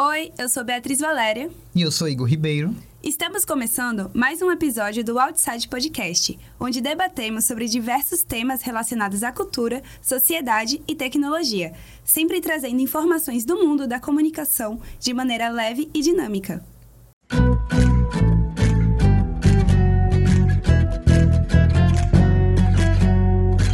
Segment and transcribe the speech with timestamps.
[0.00, 1.50] Oi, eu sou Beatriz Valéria.
[1.74, 2.72] E eu sou Igor Ribeiro.
[3.02, 9.32] Estamos começando mais um episódio do Outside Podcast, onde debatemos sobre diversos temas relacionados à
[9.32, 11.72] cultura, sociedade e tecnologia,
[12.04, 16.64] sempre trazendo informações do mundo da comunicação de maneira leve e dinâmica.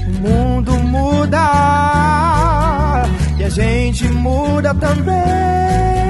[0.08, 1.44] O mundo muda
[3.38, 6.03] e a gente muda também.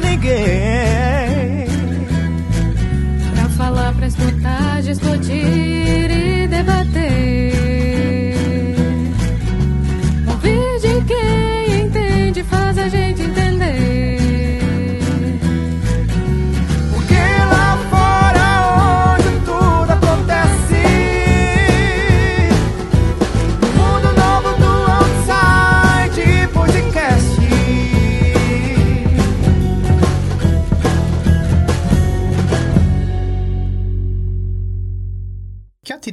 [0.00, 1.66] Ninguém.
[3.34, 7.49] Pra falar, pra escutar, discutir e debater.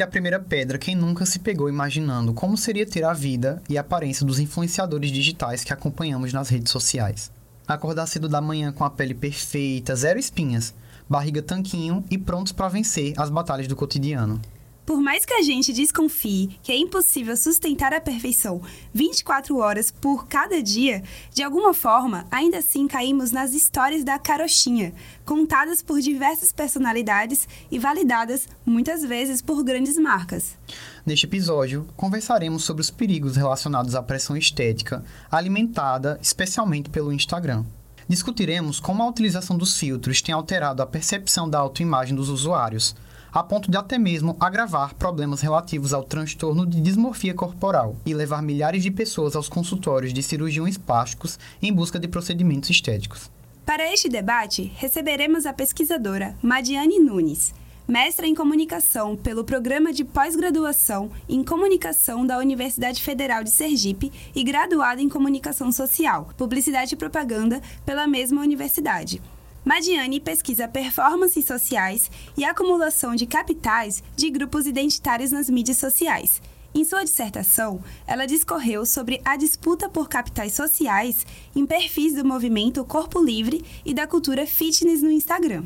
[0.07, 3.81] A primeira pedra quem nunca se pegou imaginando como seria ter a vida e a
[3.81, 7.29] aparência dos influenciadores digitais que acompanhamos nas redes sociais.
[7.67, 10.73] Acordar cedo da manhã com a pele perfeita, zero espinhas,
[11.09, 14.41] barriga tanquinho e prontos para vencer as batalhas do cotidiano.
[14.87, 18.61] Por mais que a gente desconfie que é impossível sustentar a perfeição
[18.93, 24.93] 24 horas por cada dia, de alguma forma, ainda assim caímos nas histórias da carochinha,
[25.25, 30.57] contadas por diversas personalidades e validadas muitas vezes por grandes marcas.
[31.05, 37.65] Neste episódio, conversaremos sobre os perigos relacionados à pressão estética, alimentada especialmente pelo Instagram.
[38.07, 42.95] Discutiremos como a utilização dos filtros tem alterado a percepção da autoimagem dos usuários,
[43.37, 48.41] a ponto de até mesmo agravar problemas relativos ao transtorno de dismorfia corporal e levar
[48.41, 53.29] milhares de pessoas aos consultórios de cirurgiões plásticos em busca de procedimentos estéticos.
[53.63, 57.53] Para este debate, receberemos a pesquisadora Madiane Nunes,
[57.87, 64.43] mestra em comunicação pelo Programa de Pós-Graduação em Comunicação da Universidade Federal de Sergipe e
[64.43, 69.21] graduada em Comunicação Social, Publicidade e Propaganda pela mesma universidade.
[69.67, 76.41] Madiane pesquisa performances sociais e acumulação de capitais de grupos identitários nas mídias sociais.
[76.73, 82.85] Em sua dissertação, ela discorreu sobre a disputa por capitais sociais em perfis do movimento
[82.85, 85.65] Corpo Livre e da cultura fitness no Instagram.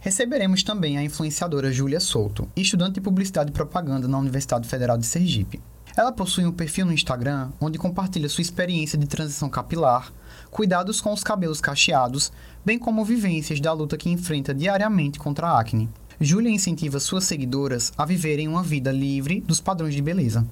[0.00, 5.04] Receberemos também a influenciadora Júlia Souto, estudante de Publicidade e Propaganda na Universidade Federal de
[5.04, 5.60] Sergipe.
[5.94, 10.10] Ela possui um perfil no Instagram onde compartilha sua experiência de transição capilar,
[10.52, 12.30] cuidados com os cabelos cacheados,
[12.64, 15.88] bem como vivências da luta que enfrenta diariamente contra a acne.
[16.20, 20.46] Júlia incentiva suas seguidoras a viverem uma vida livre dos padrões de beleza.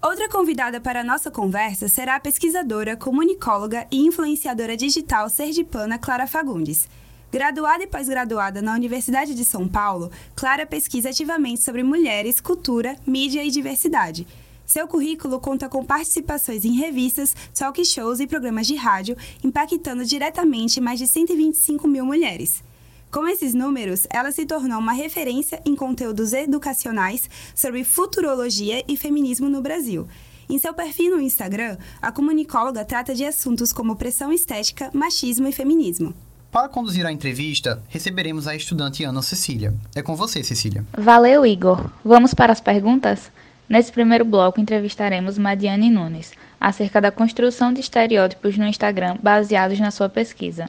[0.00, 6.26] Outra convidada para a nossa conversa será a pesquisadora, comunicóloga e influenciadora digital sergipana Clara
[6.26, 6.88] Fagundes.
[7.32, 13.44] Graduada e pós-graduada na Universidade de São Paulo, Clara pesquisa ativamente sobre mulheres, cultura, mídia
[13.44, 14.26] e diversidade.
[14.66, 20.80] Seu currículo conta com participações em revistas, talk shows e programas de rádio, impactando diretamente
[20.80, 22.62] mais de 125 mil mulheres.
[23.10, 29.48] Com esses números, ela se tornou uma referência em conteúdos educacionais sobre futurologia e feminismo
[29.48, 30.08] no Brasil.
[30.48, 35.52] Em seu perfil no Instagram, a comunicóloga trata de assuntos como pressão estética, machismo e
[35.52, 36.12] feminismo.
[36.50, 39.74] Para conduzir a entrevista, receberemos a estudante Ana Cecília.
[39.94, 40.84] É com você, Cecília.
[40.96, 41.90] Valeu, Igor.
[42.04, 43.30] Vamos para as perguntas?
[43.68, 49.90] Nesse primeiro bloco, entrevistaremos Madiane Nunes acerca da construção de estereótipos no Instagram baseados na
[49.90, 50.68] sua pesquisa.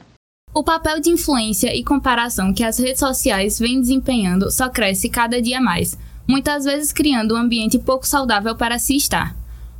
[0.52, 5.40] O papel de influência e comparação que as redes sociais vêm desempenhando só cresce cada
[5.40, 9.36] dia mais, muitas vezes criando um ambiente pouco saudável para se estar.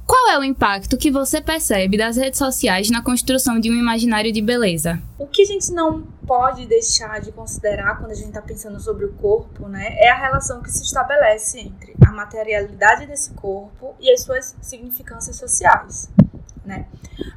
[0.07, 4.31] Qual é o impacto que você percebe das redes sociais na construção de um imaginário
[4.31, 5.03] de beleza?
[5.19, 9.05] O que a gente não pode deixar de considerar quando a gente está pensando sobre
[9.05, 14.11] o corpo, né, é a relação que se estabelece entre a materialidade desse corpo e
[14.11, 16.11] as suas significâncias sociais,
[16.65, 16.87] né?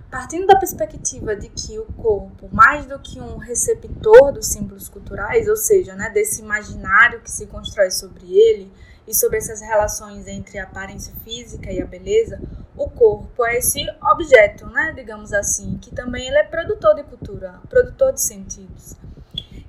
[0.10, 5.48] Partindo da perspectiva de que o corpo, mais do que um receptor dos símbolos culturais,
[5.48, 8.72] ou seja, né, desse imaginário que se constrói sobre ele
[9.10, 12.40] e sobre essas relações entre a aparência física e a beleza,
[12.78, 17.60] o corpo é esse objeto, né, digamos assim, que também ele é produtor de cultura,
[17.68, 18.96] produtor de sentidos.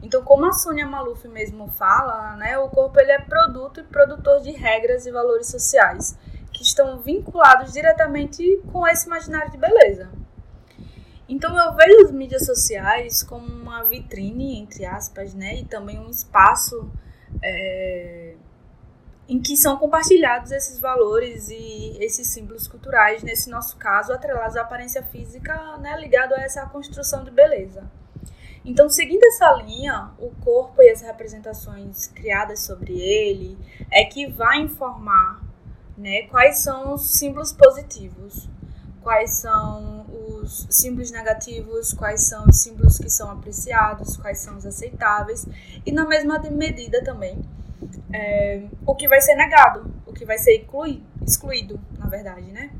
[0.03, 4.43] Então, como a Sônia Maluf mesmo fala, né, o corpo ele é produto e produtor
[4.43, 6.19] de regras e valores sociais
[6.53, 10.11] que estão vinculados diretamente com esse imaginário de beleza.
[11.27, 16.11] Então eu vejo as mídias sociais como uma vitrine, entre aspas, né, e também um
[16.11, 16.91] espaço
[17.43, 18.30] é,
[19.31, 24.63] em que são compartilhados esses valores e esses símbolos culturais, nesse nosso caso, atrelados à
[24.63, 27.89] aparência física, né, ligado a essa construção de beleza.
[28.65, 33.57] Então, seguindo essa linha, o corpo e as representações criadas sobre ele
[33.89, 35.41] é que vai informar
[35.97, 38.51] né, quais são os símbolos positivos,
[39.01, 40.07] quais são
[40.43, 45.47] os símbolos negativos, quais são os símbolos que são apreciados, quais são os aceitáveis,
[45.87, 47.41] e na mesma medida também
[48.13, 52.71] é, o que vai ser negado, o que vai ser excluído, excluído, na verdade, né?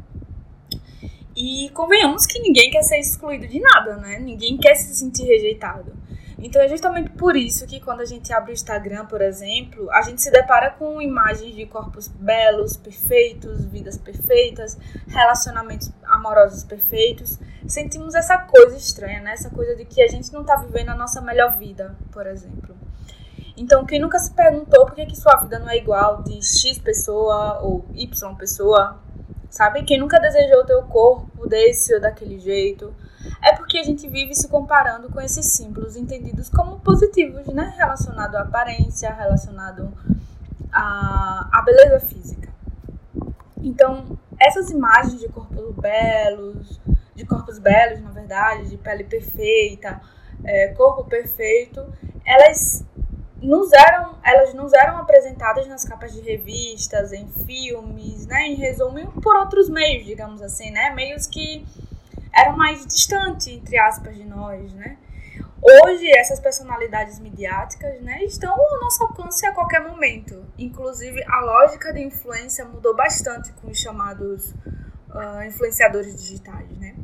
[1.37, 4.19] E convenhamos que ninguém quer ser excluído de nada, né?
[4.19, 6.01] Ninguém quer se sentir rejeitado.
[6.43, 10.01] Então é justamente por isso que quando a gente abre o Instagram, por exemplo, a
[10.01, 17.39] gente se depara com imagens de corpos belos, perfeitos, vidas perfeitas, relacionamentos amorosos perfeitos.
[17.67, 19.33] Sentimos essa coisa estranha, né?
[19.33, 22.75] Essa coisa de que a gente não tá vivendo a nossa melhor vida, por exemplo.
[23.57, 26.79] Então, quem nunca se perguntou por que, que sua vida não é igual de X
[26.79, 28.99] pessoa ou Y pessoa,
[29.51, 29.83] sabe?
[29.83, 32.95] Quem nunca desejou ter o corpo desse ou daquele jeito,
[33.43, 37.75] é porque a gente vive se comparando com esses símbolos entendidos como positivos, né?
[37.77, 39.93] Relacionado à aparência, relacionado
[40.73, 42.49] à, à beleza física.
[43.63, 46.81] Então, essas imagens de corpos belos,
[47.15, 50.01] de corpos belos, na verdade, de pele perfeita,
[50.43, 51.85] é, corpo perfeito,
[52.25, 52.85] elas
[53.43, 59.21] nos eram, elas nos eram apresentadas nas capas de revistas, em filmes, né, em resumo,
[59.21, 61.67] por outros meios, digamos assim, né, meios que
[62.33, 64.97] eram mais distantes, entre aspas, de nós, né.
[65.63, 70.43] Hoje, essas personalidades midiáticas né, estão ao nosso alcance a qualquer momento.
[70.57, 74.55] Inclusive, a lógica de influência mudou bastante com os chamados
[75.11, 76.67] uh, influenciadores digitais.
[76.79, 76.95] Né?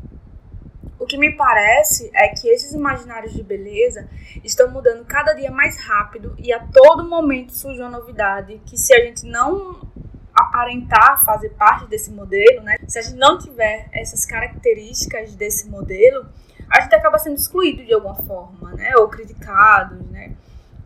[1.07, 4.09] O que me parece é que esses imaginários de beleza
[4.43, 8.93] estão mudando cada dia mais rápido e a todo momento surge uma novidade que, se
[8.93, 9.87] a gente não
[10.35, 16.27] aparentar fazer parte desse modelo, né, se a gente não tiver essas características desse modelo,
[16.69, 18.91] a gente acaba sendo excluído de alguma forma, né?
[18.97, 20.33] Ou criticado, né?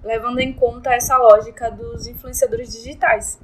[0.05, 3.41] Levando em conta essa lógica dos influenciadores digitais.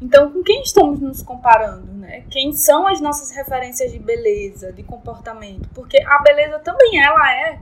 [0.00, 2.24] Então, com quem estamos nos comparando, né?
[2.30, 5.68] Quem são as nossas referências de beleza, de comportamento?
[5.70, 7.58] Porque a beleza também ela é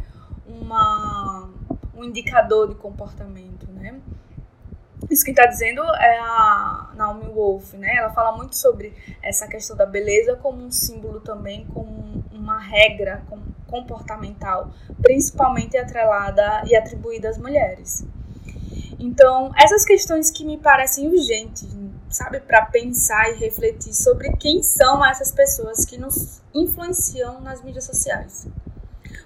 [0.47, 1.49] uma,
[1.97, 4.01] um indicador de comportamento, né?
[5.11, 7.95] Isso que está dizendo é a Naomi Wolf, né?
[7.97, 8.93] Ela fala muito sobre
[9.23, 13.23] essa questão da beleza como um símbolo também, como uma regra
[13.69, 14.71] comportamental,
[15.01, 18.05] principalmente atrelada e atribuída às mulheres.
[18.99, 21.75] Então, essas questões que me parecem urgentes,
[22.15, 27.85] sabe, para pensar e refletir sobre quem são essas pessoas que nos influenciam nas mídias
[27.85, 28.47] sociais.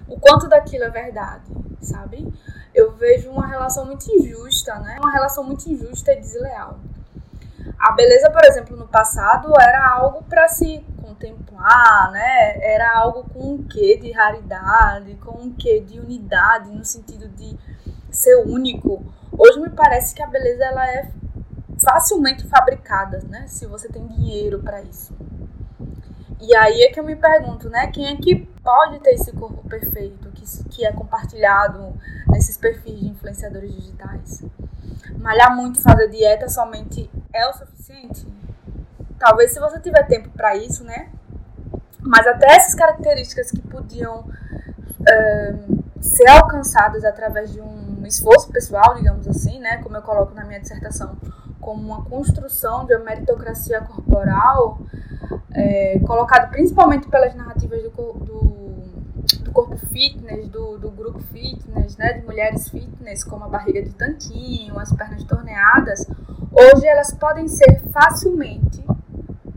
[0.07, 1.45] O quanto daquilo é verdade,
[1.81, 2.27] sabe?
[2.73, 4.97] Eu vejo uma relação muito injusta, né?
[4.99, 6.79] Uma relação muito injusta e desleal.
[7.77, 12.57] A beleza, por exemplo, no passado era algo para se contemplar, né?
[12.73, 17.55] Era algo com um quê de raridade, com um quê de unidade, no sentido de
[18.09, 19.05] ser único.
[19.31, 21.11] Hoje me parece que a beleza ela é
[21.83, 23.45] facilmente fabricada, né?
[23.47, 25.15] Se você tem dinheiro para isso.
[26.41, 27.87] E aí é que eu me pergunto, né?
[27.87, 31.93] Quem é que pode ter esse corpo perfeito que, que é compartilhado
[32.27, 34.43] nesses perfis de influenciadores digitais?
[35.17, 38.25] Malhar muito, fazer dieta somente é o suficiente?
[39.17, 41.09] Talvez se você tiver tempo para isso, né?
[41.99, 44.25] Mas até essas características que podiam
[45.05, 45.55] é,
[45.99, 49.77] ser alcançadas através de um esforço pessoal, digamos assim, né?
[49.83, 51.17] Como eu coloco na minha dissertação,
[51.59, 54.79] como uma construção de uma meritocracia corporal,
[55.53, 62.13] é, colocado principalmente pelas narrativas do, do, do corpo fitness, do, do, grupo fitness, né,
[62.13, 66.07] de mulheres fitness, como a barriga de tanquinho, as pernas torneadas,
[66.51, 68.83] hoje elas podem ser facilmente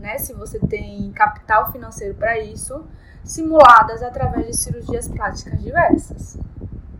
[0.03, 2.85] né, se você tem capital financeiro para isso,
[3.23, 6.37] simuladas através de cirurgias plásticas diversas.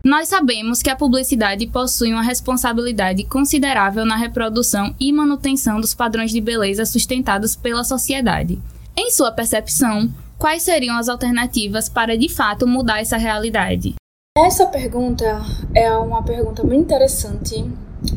[0.04, 6.30] Nós sabemos que a publicidade possui uma responsabilidade considerável na reprodução e manutenção dos padrões
[6.30, 8.60] de beleza sustentados pela sociedade.
[8.94, 13.94] Em sua percepção, quais seriam as alternativas para de fato mudar essa realidade?
[14.36, 15.40] Essa pergunta
[15.74, 17.64] é uma pergunta muito interessante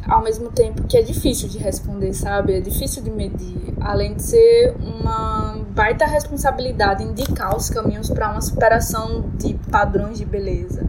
[0.10, 2.56] ao mesmo tempo que é difícil de responder, sabe?
[2.56, 8.42] É difícil de medir, além de ser uma baita responsabilidade indicar os caminhos para uma
[8.42, 10.86] superação de padrões de beleza,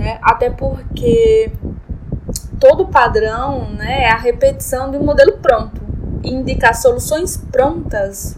[0.00, 0.18] né?
[0.22, 1.52] Até porque
[2.58, 5.80] todo padrão, né, é a repetição de um modelo pronto.
[6.24, 8.36] Indicar soluções prontas,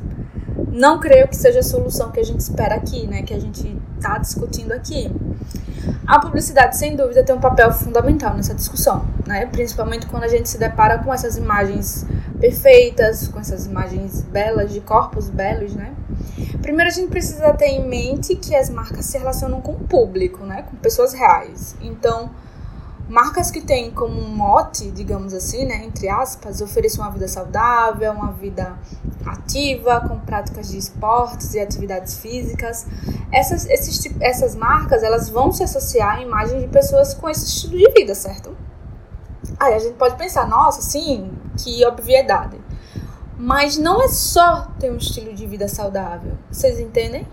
[0.73, 3.77] não creio que seja a solução que a gente espera aqui, né, que a gente
[3.97, 5.11] está discutindo aqui.
[6.07, 9.47] A publicidade, sem dúvida, tem um papel fundamental nessa discussão, né?
[9.47, 12.07] principalmente quando a gente se depara com essas imagens
[12.41, 15.93] perfeitas, com essas imagens belas de corpos belos, né?
[16.61, 20.45] Primeiro a gente precisa ter em mente que as marcas se relacionam com o público,
[20.45, 20.63] né?
[20.63, 21.75] Com pessoas reais.
[21.81, 22.31] Então,
[23.09, 28.33] marcas que têm como mote, digamos assim, né, entre aspas, oferecer uma vida saudável, uma
[28.33, 28.75] vida
[29.27, 32.87] ativa, com práticas de esportes e atividades físicas.
[33.31, 37.77] Essas, esses, essas marcas, elas vão se associar à imagem de pessoas com esse estilo
[37.77, 38.57] de vida, certo?
[39.61, 42.62] Aí a gente pode pensar, nossa, sim, que obviedade.
[43.43, 47.27] Mas não é só ter um estilo de vida saudável, vocês entendem?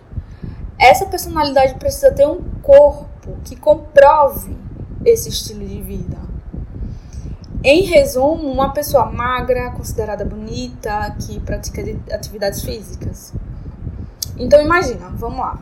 [0.80, 4.58] Essa personalidade precisa ter um corpo que comprove
[5.06, 6.18] esse estilo de vida.
[7.64, 13.32] Em resumo, uma pessoa magra, considerada bonita, que pratica atividades físicas.
[14.36, 15.60] Então imagina, vamos lá.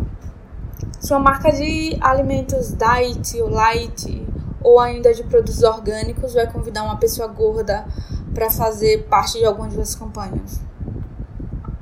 [1.02, 4.26] Sua marca de alimentos diet ou light
[4.64, 7.86] ou ainda de produtos orgânicos vai convidar uma pessoa gorda
[8.38, 10.62] para fazer parte de algumas das campanhas?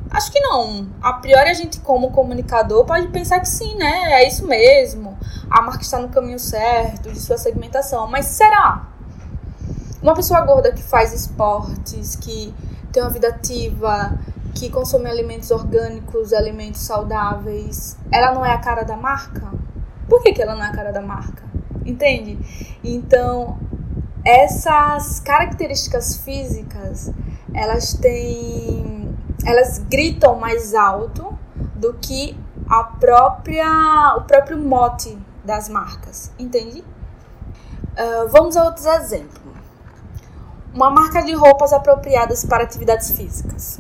[0.10, 0.88] Acho que não.
[1.02, 4.22] A priori, a gente, como comunicador, pode pensar que sim, né?
[4.22, 5.18] É isso mesmo.
[5.50, 8.08] A marca está no caminho certo de sua segmentação.
[8.08, 8.88] Mas será?
[10.02, 12.54] Uma pessoa gorda que faz esportes, que
[12.94, 14.18] tem uma vida ativa,
[14.54, 19.52] que consome alimentos orgânicos, alimentos saudáveis, ela não é a cara da marca?
[20.08, 21.44] Por que, que ela não é a cara da marca?
[21.86, 22.40] Entende?
[22.82, 23.60] Então,
[24.26, 27.12] essas características físicas,
[27.54, 29.16] elas têm
[29.46, 31.38] elas gritam mais alto
[31.76, 32.36] do que
[32.68, 36.84] a própria o próprio mote das marcas, entende?
[37.94, 39.46] Uh, vamos a outros exemplos.
[40.74, 43.80] Uma marca de roupas apropriadas para atividades físicas,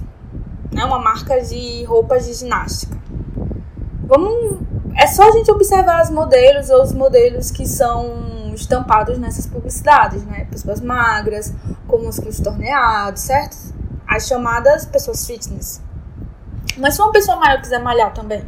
[0.72, 0.86] né?
[0.86, 2.96] Uma marca de roupas de ginástica.
[4.04, 4.60] Vamos,
[4.96, 10.24] é só a gente observar os modelos ou os modelos que são estampados nessas publicidades,
[10.26, 10.48] né?
[10.52, 11.54] Pessoas magras,
[11.88, 13.76] com músculos torneados, certo?
[14.08, 15.82] as chamadas pessoas fitness.
[16.78, 18.46] Mas se uma pessoa maior quiser malhar também.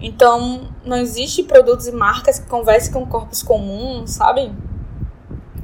[0.00, 4.52] Então, não existe produtos e marcas que conversem com corpos comuns, sabe?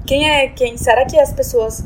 [0.04, 0.76] Quem é quem?
[0.76, 1.84] Será que as pessoas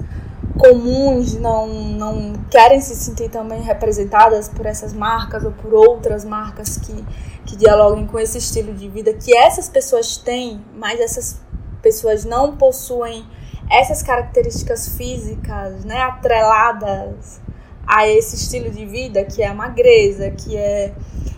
[0.60, 6.76] comuns não, não querem se sentir também representadas por essas marcas ou por outras marcas
[6.76, 7.04] que,
[7.46, 11.40] que dialoguem com esse estilo de vida que essas pessoas têm, mas essas
[11.80, 13.24] pessoas não possuem
[13.70, 17.40] essas características físicas, né, atreladas
[17.86, 20.92] a esse estilo de vida que é a magreza, que é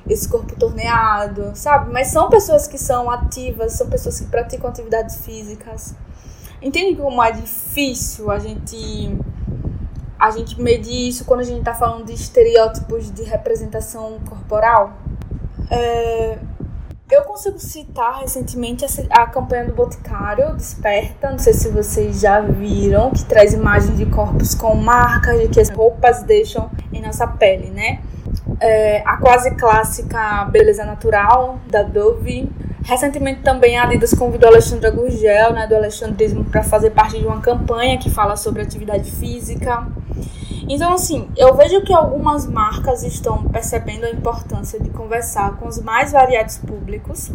[0.08, 1.92] esse corpo torneado, sabe?
[1.92, 5.94] Mas são pessoas que são ativas, são pessoas que praticam atividades físicas.
[6.62, 9.18] Entende como é difícil a gente
[10.18, 14.92] a gente medir isso quando a gente está falando de estereótipos de representação corporal?
[15.68, 16.38] É,
[17.10, 22.40] eu consigo citar recentemente a, a, campanha do Boticário, Desperta, não sei se vocês já
[22.40, 27.26] viram, que traz imagens de corpos com marcas de que as roupas deixam em nossa
[27.26, 28.00] pele, né?
[28.60, 32.48] É, a quase clássica Beleza Natural, da Dove.
[32.84, 37.24] Recentemente também a Adidas convidou a Alexandra Gurgel, né, do Alexandrismo, para fazer parte de
[37.24, 39.86] uma campanha que fala sobre atividade física.
[40.68, 45.80] Então, assim, eu vejo que algumas marcas estão percebendo a importância de conversar com os
[45.80, 47.30] mais variados públicos,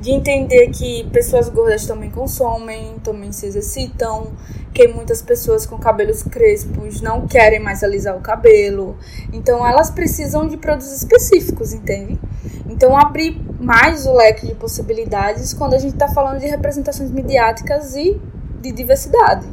[0.00, 4.32] de entender que pessoas gordas também consomem, também se exercitam,
[4.72, 8.96] que muitas pessoas com cabelos crespos não querem mais alisar o cabelo.
[9.32, 12.18] Então, elas precisam de produtos específicos, entende?
[12.68, 17.96] Então, abrir mais o leque de possibilidades quando a gente está falando de representações midiáticas
[17.96, 18.20] e
[18.60, 19.46] de diversidade.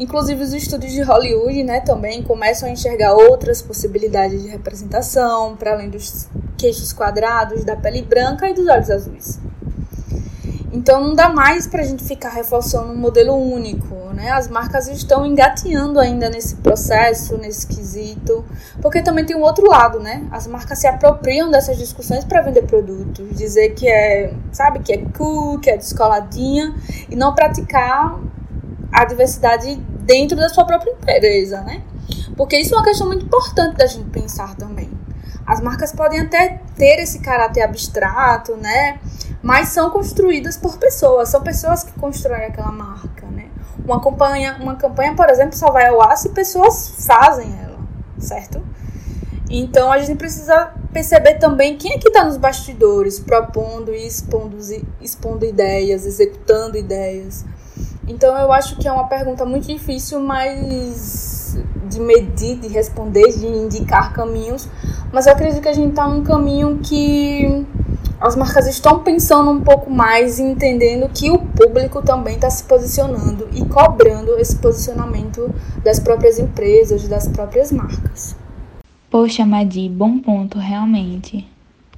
[0.00, 5.74] Inclusive os estúdios de Hollywood, né, também começam a enxergar outras possibilidades de representação, para
[5.74, 6.26] além dos
[6.56, 9.38] queixos quadrados, da pele branca e dos olhos azuis.
[10.72, 14.30] Então não dá mais para a gente ficar reforçando um modelo único, né?
[14.30, 18.42] As marcas estão engateando ainda nesse processo, nesse quesito,
[18.80, 20.26] porque também tem um outro lado, né?
[20.30, 25.04] As marcas se apropriam dessas discussões para vender produtos, dizer que é, sabe, que é
[25.18, 26.74] cool, que é descoladinha
[27.10, 28.18] e não praticar
[28.92, 29.80] a diversidade
[30.10, 31.84] dentro da sua própria empresa, né?
[32.36, 34.90] Porque isso é uma questão muito importante da gente pensar também.
[35.46, 38.98] As marcas podem até ter esse caráter abstrato, né?
[39.40, 43.46] Mas são construídas por pessoas, são pessoas que constroem aquela marca, né?
[43.84, 47.78] Uma campanha, uma campanha, por exemplo, só vai ao ar se pessoas fazem ela,
[48.18, 48.60] certo?
[49.48, 54.56] Então a gente precisa perceber também quem é que está nos bastidores, propondo e expondo,
[55.00, 57.44] expondo ideias, executando ideias.
[58.10, 61.56] Então eu acho que é uma pergunta muito difícil, mas
[61.88, 64.68] de medir, de responder, de indicar caminhos.
[65.12, 67.64] Mas eu acredito que a gente está num caminho que
[68.20, 72.64] as marcas estão pensando um pouco mais e entendendo que o público também está se
[72.64, 75.48] posicionando e cobrando esse posicionamento
[75.84, 78.36] das próprias empresas, das próprias marcas.
[79.08, 81.49] Poxa, Madi, bom ponto, realmente.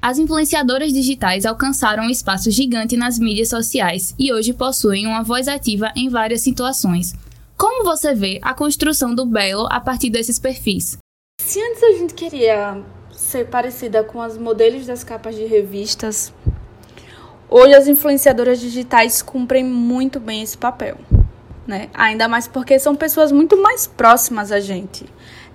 [0.05, 5.47] As influenciadoras digitais alcançaram um espaço gigante nas mídias sociais e hoje possuem uma voz
[5.47, 7.15] ativa em várias situações.
[7.57, 10.99] Como você vê a construção do belo a partir desses perfis?
[11.41, 12.83] Se antes a gente queria
[13.13, 16.33] ser parecida com as modelos das capas de revistas,
[17.49, 20.99] hoje as influenciadoras digitais cumprem muito bem esse papel.
[21.65, 21.89] Né?
[21.95, 25.07] Ainda mais porque são pessoas muito mais próximas a gente.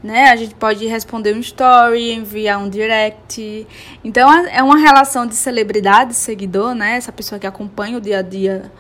[0.04, 0.30] Né?
[0.30, 3.68] A gente pode responder um story, enviar um direct.
[4.04, 6.98] Então é uma relação de celebridade, seguidor, né?
[6.98, 8.72] Essa pessoa que acompanha o dia a dia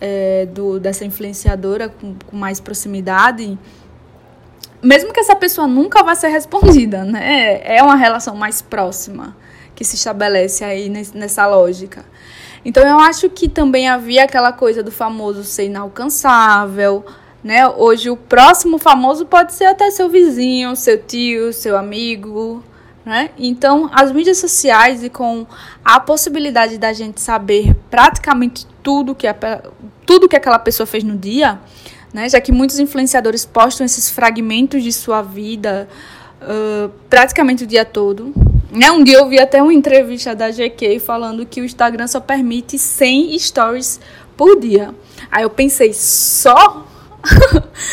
[0.00, 3.58] é, do, dessa influenciadora com, com mais proximidade
[4.82, 7.60] mesmo que essa pessoa nunca vá ser respondida, né?
[7.64, 9.36] É uma relação mais próxima
[9.74, 12.04] que se estabelece aí nessa lógica.
[12.64, 17.04] Então eu acho que também havia aquela coisa do famoso ser inalcançável,
[17.42, 17.66] né?
[17.68, 22.62] Hoje o próximo famoso pode ser até seu vizinho, seu tio, seu amigo,
[23.04, 23.30] né?
[23.38, 25.46] Então as mídias sociais e com
[25.84, 29.34] a possibilidade da gente saber praticamente tudo que a,
[30.04, 31.58] tudo que aquela pessoa fez no dia,
[32.12, 32.28] né?
[32.28, 35.88] Já que muitos influenciadores postam esses fragmentos de sua vida
[36.42, 38.34] uh, praticamente o dia todo.
[38.70, 38.90] Né?
[38.92, 42.78] Um dia eu vi até uma entrevista da GQ falando que o Instagram só permite
[42.78, 44.00] 100 stories
[44.36, 44.94] por dia.
[45.30, 46.86] Aí eu pensei, só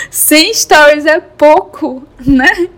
[0.09, 2.69] 100 stories é pouco, né?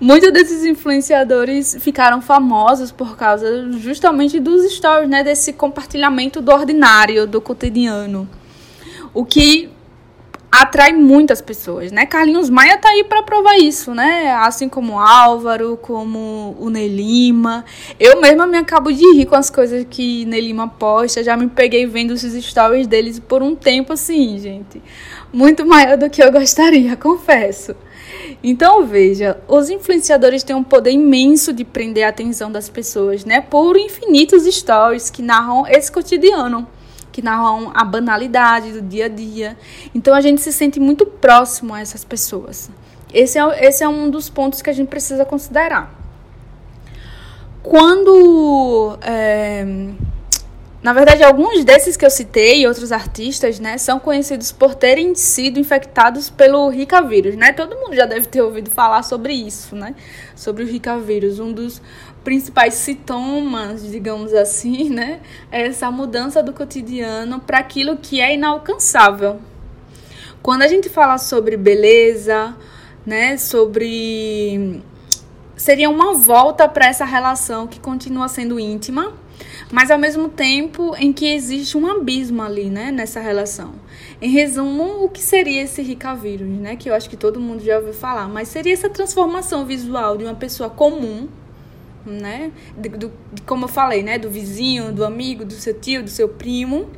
[0.00, 5.22] Muitos desses influenciadores ficaram famosos por causa justamente dos stories, né?
[5.22, 8.28] Desse compartilhamento do ordinário, do cotidiano.
[9.14, 9.70] O que
[10.52, 12.04] atrai muitas pessoas, né?
[12.04, 14.30] Carlinhos Maia tá aí para provar isso, né?
[14.32, 17.64] Assim como Álvaro, como o Nelima.
[17.98, 21.24] Eu mesma me acabo de rir com as coisas que Nelima posta.
[21.24, 24.82] Já me peguei vendo os stories deles por um tempo assim, gente.
[25.32, 27.74] Muito maior do que eu gostaria, confesso.
[28.42, 33.40] Então, veja, os influenciadores têm um poder imenso de prender a atenção das pessoas, né?
[33.40, 36.66] Por infinitos stories que narram esse cotidiano
[37.12, 39.56] que narram a banalidade do dia a dia.
[39.94, 42.70] Então a gente se sente muito próximo a essas pessoas.
[43.12, 45.94] Esse é, esse é um dos pontos que a gente precisa considerar.
[47.62, 48.98] Quando.
[49.02, 49.64] É,
[50.82, 55.60] na verdade, alguns desses que eu citei, outros artistas, né, são conhecidos por terem sido
[55.60, 57.52] infectados pelo Rica vírus, né?
[57.52, 59.94] Todo mundo já deve ter ouvido falar sobre isso, né?
[60.34, 61.80] Sobre o Rica vírus, um dos
[62.24, 65.20] principais sintomas, digamos assim, né?
[65.52, 69.40] É essa mudança do cotidiano para aquilo que é inalcançável.
[70.42, 72.56] Quando a gente fala sobre beleza,
[73.06, 74.82] né, sobre
[75.56, 79.12] seria uma volta para essa relação que continua sendo íntima,
[79.70, 83.74] mas ao mesmo tempo em que existe um abismo ali, né, nessa relação.
[84.20, 87.62] Em resumo, o que seria esse rica vírus, né, que eu acho que todo mundo
[87.62, 91.28] já ouviu falar, mas seria essa transformação visual de uma pessoa comum
[92.04, 92.52] né?
[92.76, 94.18] De, do, de, como eu falei, né?
[94.18, 96.88] Do vizinho, do amigo, do seu tio, do seu primo.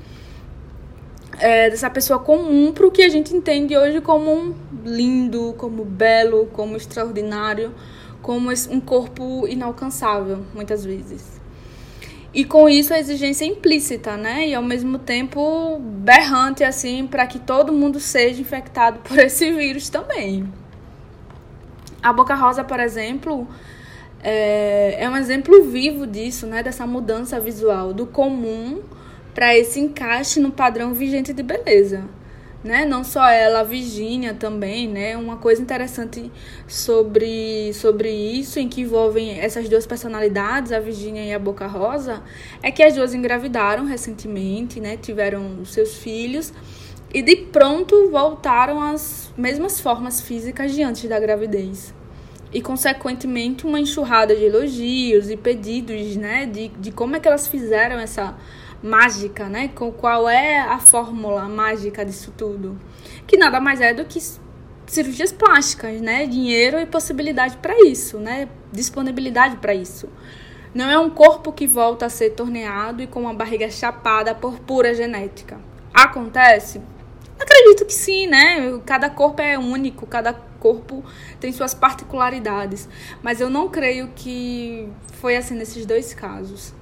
[1.39, 4.55] É, dessa pessoa comum para o que a gente entende hoje como
[4.85, 7.75] lindo, como belo, como extraordinário,
[8.23, 11.34] como um corpo inalcançável, muitas vezes.
[12.35, 14.49] E com isso a exigência é implícita, né?
[14.49, 19.89] E ao mesmo tempo berrante, assim, para que todo mundo seja infectado por esse vírus
[19.89, 20.45] também.
[22.03, 23.47] A Boca Rosa, por exemplo,
[24.21, 26.63] é, é um exemplo vivo disso, né?
[26.63, 28.83] Dessa mudança visual do comum
[29.33, 32.05] para esse encaixe no padrão vigente de beleza.
[32.65, 32.87] Né?
[32.87, 35.19] Não só ela, a Virginia também, né?
[35.19, 36.33] Uma coisa interessante
[36.67, 42.23] sobre, sobre isso, em que envolvem essas duas personalidades, a Virginia e a Boca Rosa,
[42.63, 44.97] é que as duas engravidaram recentemente, né?
[44.97, 46.55] Tiveram seus filhos
[47.13, 51.95] e de pronto voltaram às mesmas formas físicas de antes da gravidez
[52.55, 57.49] e, consequentemente, uma enxurrada de elogios e pedidos, né, de, de como é que elas
[57.49, 58.37] fizeram essa
[58.85, 62.79] mágica, né, qual é a fórmula mágica disso tudo,
[63.27, 64.21] que nada mais é do que
[64.87, 70.07] cirurgias plásticas, né, dinheiro e possibilidade para isso, né, disponibilidade para isso.
[70.75, 74.59] Não é um corpo que volta a ser torneado e com uma barriga chapada por
[74.59, 75.59] pura genética.
[75.95, 76.83] Acontece?
[77.41, 78.81] Acredito que sim, né?
[78.85, 81.05] Cada corpo é único, cada corpo
[81.39, 82.89] tem suas particularidades.
[83.23, 86.75] Mas eu não creio que foi assim nesses dois casos.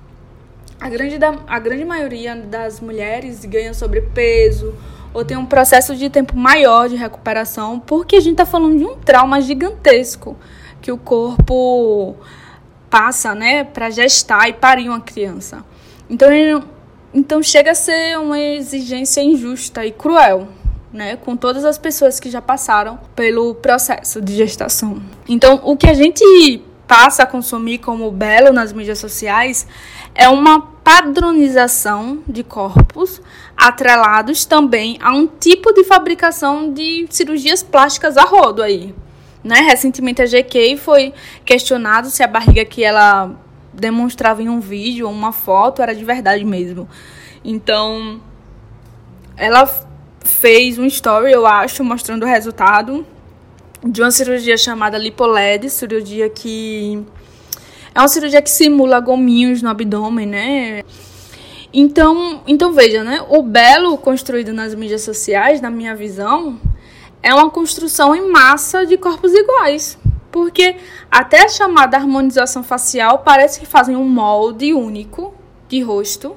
[0.82, 4.74] A grande, da, a grande maioria das mulheres ganha sobrepeso
[5.14, 8.84] ou tem um processo de tempo maior de recuperação, porque a gente está falando de
[8.84, 10.36] um trauma gigantesco
[10.80, 12.16] que o corpo
[12.90, 15.64] passa, né, para gestar e parir uma criança.
[16.10, 16.28] Então,
[17.14, 20.48] então chega a ser uma exigência injusta e cruel,
[20.92, 25.00] né, com todas as pessoas que já passaram pelo processo de gestação.
[25.28, 29.66] Então, o que a gente passa a consumir como belo nas mídias sociais
[30.14, 33.20] é uma padronização de corpos
[33.56, 38.94] atrelados também a um tipo de fabricação de cirurgias plásticas a rodo aí.
[39.44, 39.60] Né?
[39.60, 41.12] Recentemente a GK foi
[41.44, 43.34] questionado se a barriga que ela
[43.72, 46.88] demonstrava em um vídeo ou uma foto era de verdade mesmo.
[47.44, 48.20] Então,
[49.36, 49.66] ela
[50.20, 53.04] fez um story, eu acho, mostrando o resultado
[53.84, 57.04] de uma cirurgia chamada lipoled, cirurgia que
[57.94, 60.82] é uma cirurgia que simula gominhos no abdômen, né?
[61.72, 63.24] Então, então veja, né?
[63.28, 66.60] O belo construído nas mídias sociais, na minha visão,
[67.22, 69.98] é uma construção em massa de corpos iguais.
[70.30, 70.76] Porque
[71.10, 75.34] até a chamada harmonização facial parece que fazem um molde único
[75.68, 76.36] de rosto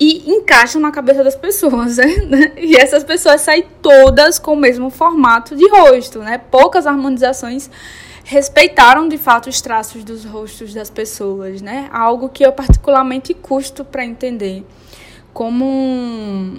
[0.00, 1.96] e encaixam na cabeça das pessoas,
[2.28, 2.52] né?
[2.56, 6.38] E essas pessoas saem todas com o mesmo formato de rosto, né?
[6.38, 7.70] Poucas harmonizações
[8.28, 11.88] respeitaram de fato os traços dos rostos das pessoas, né?
[11.90, 14.66] Algo que eu particularmente custo para entender
[15.32, 16.58] como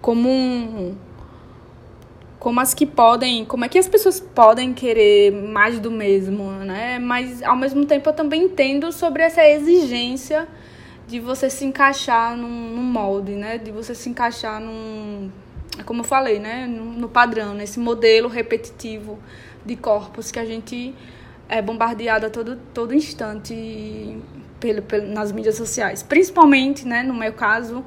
[0.00, 0.96] como
[2.38, 7.00] como as que podem, como é que as pessoas podem querer mais do mesmo, né?
[7.00, 10.46] Mas ao mesmo tempo eu também entendo sobre essa exigência
[11.08, 13.58] de você se encaixar num, num molde, né?
[13.58, 15.32] De você se encaixar num,
[15.84, 16.64] como eu falei, né?
[16.64, 19.18] No, no padrão, nesse modelo repetitivo
[19.64, 20.94] de corpos que a gente
[21.48, 24.18] é bombardeada todo todo instante
[24.60, 27.02] pelo, pelo, nas mídias sociais, principalmente, né?
[27.02, 27.84] No meu caso,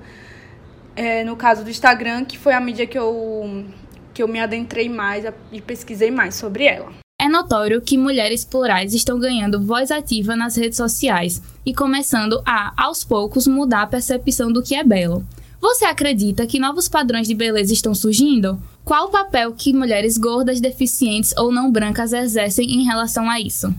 [0.96, 3.66] é, no caso do Instagram, que foi a mídia que eu
[4.14, 6.92] que eu me adentrei mais e pesquisei mais sobre ela.
[7.20, 12.74] É notório que mulheres plurais estão ganhando voz ativa nas redes sociais e começando a,
[12.78, 15.26] aos poucos, mudar a percepção do que é belo.
[15.60, 18.62] Você acredita que novos padrões de beleza estão surgindo?
[18.88, 23.76] Qual o papel que mulheres gordas, deficientes ou não brancas exercem em relação a isso?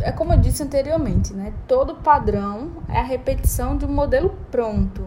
[0.00, 1.52] É como eu disse anteriormente, né?
[1.68, 5.04] Todo padrão é a repetição de um modelo pronto.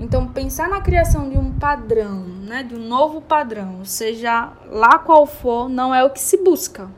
[0.00, 5.26] Então, pensar na criação de um padrão, né, de um novo padrão, seja lá qual
[5.26, 6.88] for, não é o que se busca.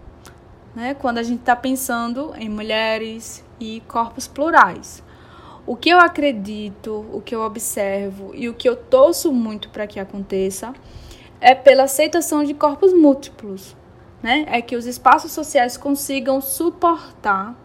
[0.76, 0.94] Né?
[0.94, 5.02] Quando a gente está pensando em mulheres e corpos plurais.
[5.66, 9.88] O que eu acredito, o que eu observo e o que eu torço muito para
[9.88, 10.72] que aconteça
[11.40, 13.76] é pela aceitação de corpos múltiplos.
[14.22, 14.46] Né?
[14.48, 17.56] É que os espaços sociais consigam suportar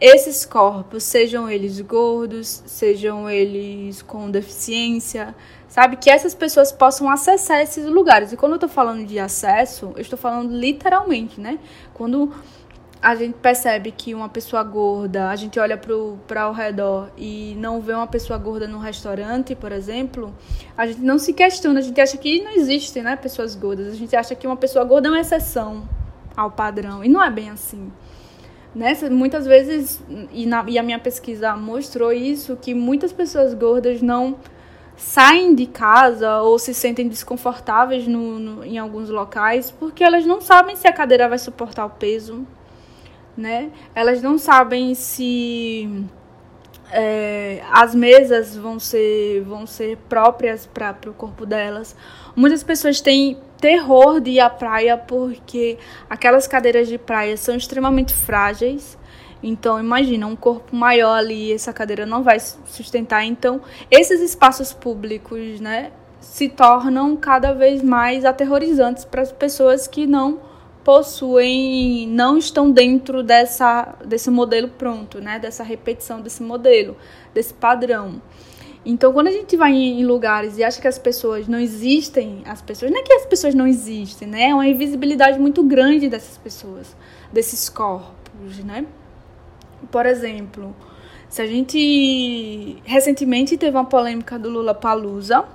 [0.00, 5.34] esses corpos, sejam eles gordos, sejam eles com deficiência,
[5.68, 5.96] sabe?
[5.96, 8.32] Que essas pessoas possam acessar esses lugares.
[8.32, 11.58] E quando eu tô falando de acesso, eu estou falando literalmente, né?
[11.94, 12.32] Quando
[13.00, 15.78] a gente percebe que uma pessoa gorda, a gente olha
[16.26, 20.34] para ao redor e não vê uma pessoa gorda no restaurante, por exemplo,
[20.76, 23.88] a gente não se questiona, a gente acha que não existem, né, pessoas gordas.
[23.88, 25.88] A gente acha que uma pessoa gorda é uma exceção
[26.36, 27.04] ao padrão.
[27.04, 27.90] E não é bem assim.
[28.74, 28.94] Né?
[29.10, 34.36] Muitas vezes, e, na, e a minha pesquisa mostrou isso, que muitas pessoas gordas não
[34.96, 40.40] saem de casa ou se sentem desconfortáveis no, no, em alguns locais porque elas não
[40.40, 42.46] sabem se a cadeira vai suportar o peso,
[43.36, 43.70] né?
[43.94, 46.06] Elas não sabem se
[46.90, 51.96] é, as mesas vão ser, vão ser próprias para o corpo delas.
[52.34, 58.14] Muitas pessoas têm terror de ir à praia porque aquelas cadeiras de praia são extremamente
[58.14, 58.96] frágeis.
[59.42, 63.24] Então, imagina, um corpo maior ali, essa cadeira não vai sustentar.
[63.24, 70.06] Então, esses espaços públicos, né, se tornam cada vez mais aterrorizantes para as pessoas que
[70.06, 70.40] não
[70.86, 76.96] possuem, não estão dentro dessa, desse modelo pronto, né, dessa repetição desse modelo,
[77.34, 78.22] desse padrão.
[78.84, 82.62] Então, quando a gente vai em lugares e acha que as pessoas não existem, as
[82.62, 84.50] pessoas, não é que as pessoas não existem, né?
[84.50, 86.96] É uma invisibilidade muito grande dessas pessoas,
[87.32, 88.86] desses corpos, né?
[89.90, 90.72] Por exemplo,
[91.28, 95.46] se a gente recentemente teve uma polêmica do Lula Palusa,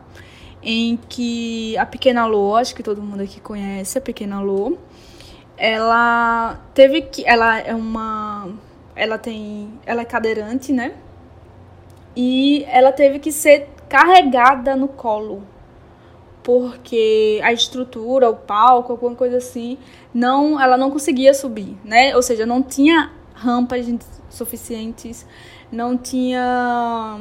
[0.61, 4.77] em que a Pequena Lô, acho que todo mundo aqui conhece a Pequena Lô,
[5.63, 8.49] ela teve que, ela é uma,
[8.95, 10.93] ela tem, ela é cadeirante, né?
[12.15, 15.43] e ela teve que ser carregada no colo
[16.43, 19.77] porque a estrutura, o palco, alguma coisa assim,
[20.11, 22.15] não, ela não conseguia subir, né?
[22.15, 23.85] Ou seja, não tinha rampas
[24.27, 25.23] suficientes,
[25.71, 27.19] não tinha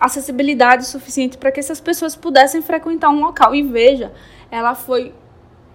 [0.00, 3.54] acessibilidade suficiente para que essas pessoas pudessem frequentar um local.
[3.54, 4.10] E veja,
[4.50, 5.14] ela foi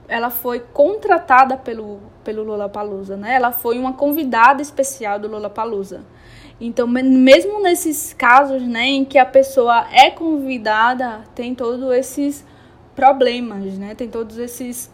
[0.08, 3.36] ela foi contratada pelo pelo Lollapalooza, né?
[3.36, 6.02] Ela foi uma convidada especial do Lollapalooza.
[6.60, 12.46] Então, me- mesmo nesses casos, né, em que a pessoa é convidada, tem todos esses
[12.96, 13.96] problemas, né?
[13.96, 14.92] Tem todos esses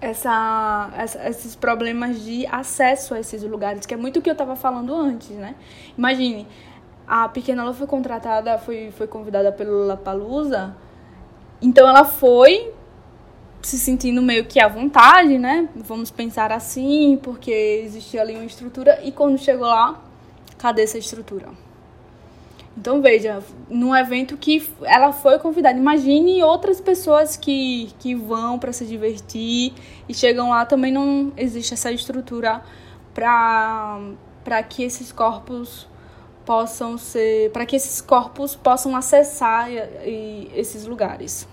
[0.00, 0.90] essa,
[1.26, 4.94] esses problemas de acesso a esses lugares, que é muito o que eu estava falando
[4.94, 5.54] antes, né?
[5.96, 6.46] Imagine,
[7.06, 10.76] a pequena ela foi contratada, foi, foi convidada pelo Lollapalooza,
[11.62, 12.72] então ela foi
[13.66, 15.68] se sentindo meio que à vontade, né?
[15.74, 17.50] Vamos pensar assim, porque
[17.84, 20.00] existia ali uma estrutura, e quando chegou lá,
[20.56, 21.48] cadê essa estrutura?
[22.78, 28.72] Então veja, num evento que ela foi convidada, imagine outras pessoas que, que vão para
[28.72, 29.72] se divertir
[30.08, 32.62] e chegam lá também não existe essa estrutura
[33.12, 33.98] para
[34.44, 35.88] para que esses corpos
[36.44, 41.48] possam ser, para que esses corpos possam acessar e- e esses lugares.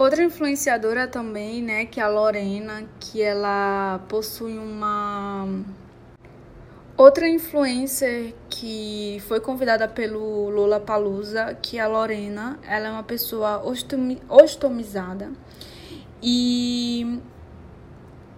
[0.00, 5.46] Outra influenciadora também, né, que é a Lorena, que ela possui uma
[6.96, 13.02] Outra influencer que foi convidada pelo Lola Palusa, que é a Lorena, ela é uma
[13.02, 15.32] pessoa ostomi- ostomizada
[16.22, 17.20] e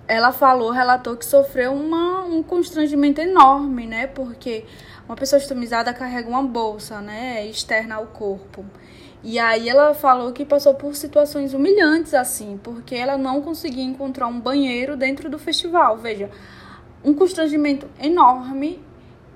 [0.08, 4.08] ela falou, relatou que sofreu uma, um constrangimento enorme, né?
[4.08, 4.64] Porque
[5.06, 7.46] uma pessoa ostomizada carrega uma bolsa, né?
[7.46, 8.64] Externa ao corpo.
[9.22, 14.26] E aí ela falou que passou por situações humilhantes, assim, porque ela não conseguia encontrar
[14.26, 15.96] um banheiro dentro do festival.
[15.96, 16.28] Veja,
[17.04, 18.82] um constrangimento enorme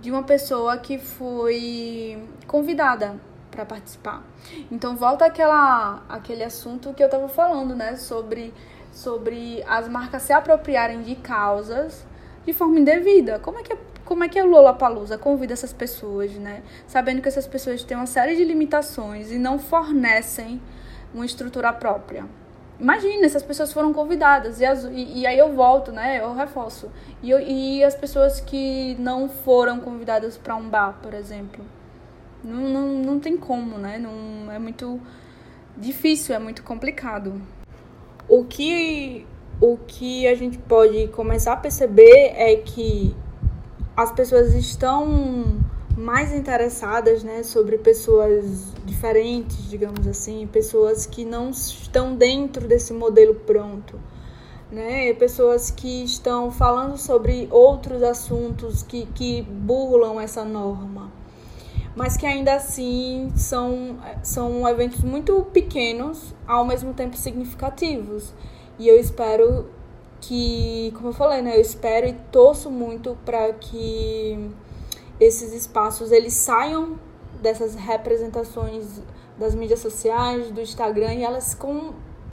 [0.01, 3.15] de uma pessoa que foi convidada
[3.51, 4.23] para participar.
[4.71, 8.53] Então volta aquela aquele assunto que eu estava falando, né, sobre
[8.93, 12.05] sobre as marcas se apropriarem de causas
[12.45, 13.39] de forma indevida.
[13.39, 13.73] Como é que
[14.07, 16.63] como é que o Lollapalooza convida essas pessoas, né?
[16.87, 20.61] Sabendo que essas pessoas têm uma série de limitações e não fornecem
[21.13, 22.25] uma estrutura própria.
[22.79, 26.21] Imagina, essas pessoas foram convidadas, e, as, e, e aí eu volto, né?
[26.21, 26.91] Eu reforço.
[27.23, 31.65] E, eu- e as pessoas que não foram convidadas para um bar, por exemplo.
[32.45, 33.99] Não, não, não tem como, né?
[33.99, 35.01] Não, é muito
[35.77, 37.41] difícil, é muito complicado.
[38.29, 39.27] O que,
[39.61, 43.17] o que a gente pode começar a perceber é que
[43.97, 45.59] as pessoas estão
[45.97, 53.35] mais interessadas, né, sobre pessoas diferentes, digamos assim, pessoas que não estão dentro desse modelo
[53.35, 53.99] pronto,
[54.71, 61.11] né, pessoas que estão falando sobre outros assuntos que, que burlam essa norma,
[61.95, 68.35] mas que ainda assim são, são eventos muito pequenos, ao mesmo tempo significativos,
[68.79, 69.71] e eu espero
[70.27, 74.51] que, como eu falei, né, eu espero e torço muito para que
[75.21, 76.99] esses espaços eles saiam
[77.41, 79.01] dessas representações
[79.39, 81.93] das mídias sociais, do Instagram e elas com,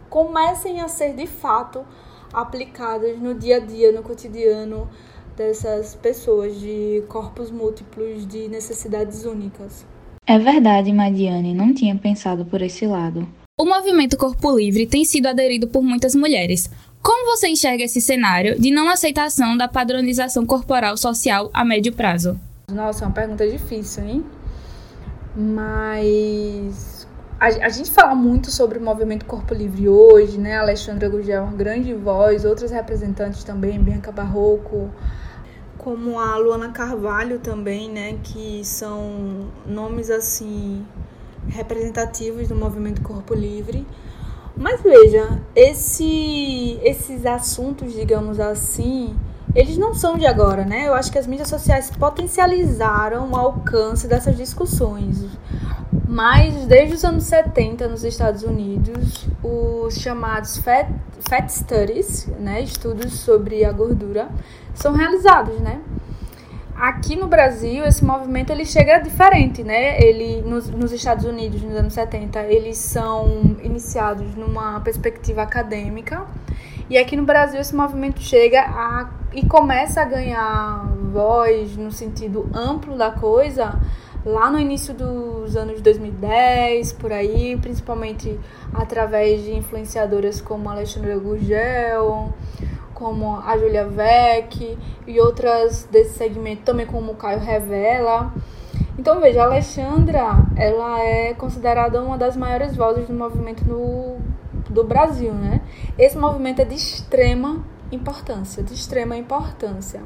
[0.10, 1.86] comecem a ser de fato
[2.34, 4.90] aplicadas no dia a dia, no cotidiano
[5.38, 9.86] dessas pessoas de corpos múltiplos, de necessidades únicas.
[10.26, 13.28] É verdade, Madiane, não tinha pensado por esse lado.
[13.60, 16.70] O movimento Corpo Livre tem sido aderido por muitas mulheres.
[17.04, 22.40] Como você enxerga esse cenário de não aceitação da padronização corporal social a médio prazo?
[22.72, 24.26] Nossa, é uma pergunta difícil, hein?
[25.36, 27.06] Mas
[27.38, 30.56] a, a gente fala muito sobre o movimento Corpo Livre hoje, né?
[30.56, 34.90] A Alexandra Gugel é uma grande voz, outras representantes também, Bianca Barroco,
[35.78, 38.18] como a Luana Carvalho também, né?
[38.24, 40.86] Que são nomes assim
[41.50, 43.86] representativos do movimento Corpo Livre.
[44.56, 49.16] Mas veja, esse, esses assuntos, digamos assim,
[49.56, 50.88] eles não são de agora, né?
[50.88, 55.26] Eu acho que as mídias sociais potencializaram o alcance dessas discussões.
[56.08, 60.88] Mas desde os anos 70 nos Estados Unidos, os chamados Fat,
[61.28, 64.30] fat Studies, né, estudos sobre a gordura,
[64.76, 65.82] são realizados, né?
[66.76, 70.00] Aqui no Brasil, esse movimento ele chega diferente, né?
[70.02, 76.26] Ele nos, nos Estados Unidos, nos anos 70, eles são iniciados numa perspectiva acadêmica.
[76.90, 82.50] E aqui no Brasil esse movimento chega a, e começa a ganhar voz no sentido
[82.54, 83.80] amplo da coisa
[84.26, 88.40] lá no início dos anos 2010, por aí, principalmente
[88.74, 92.34] através de influenciadoras como a Alexandra Gurgel,
[92.94, 94.78] como a Julia Vec
[95.08, 98.34] e outras desse segmento, também como o Caio Revela.
[98.98, 104.18] Então veja, a Alexandra, ela é considerada uma das maiores vozes do movimento no,
[104.70, 105.62] do Brasil, né?
[105.98, 110.02] Esse movimento é de extrema importância, de extrema importância.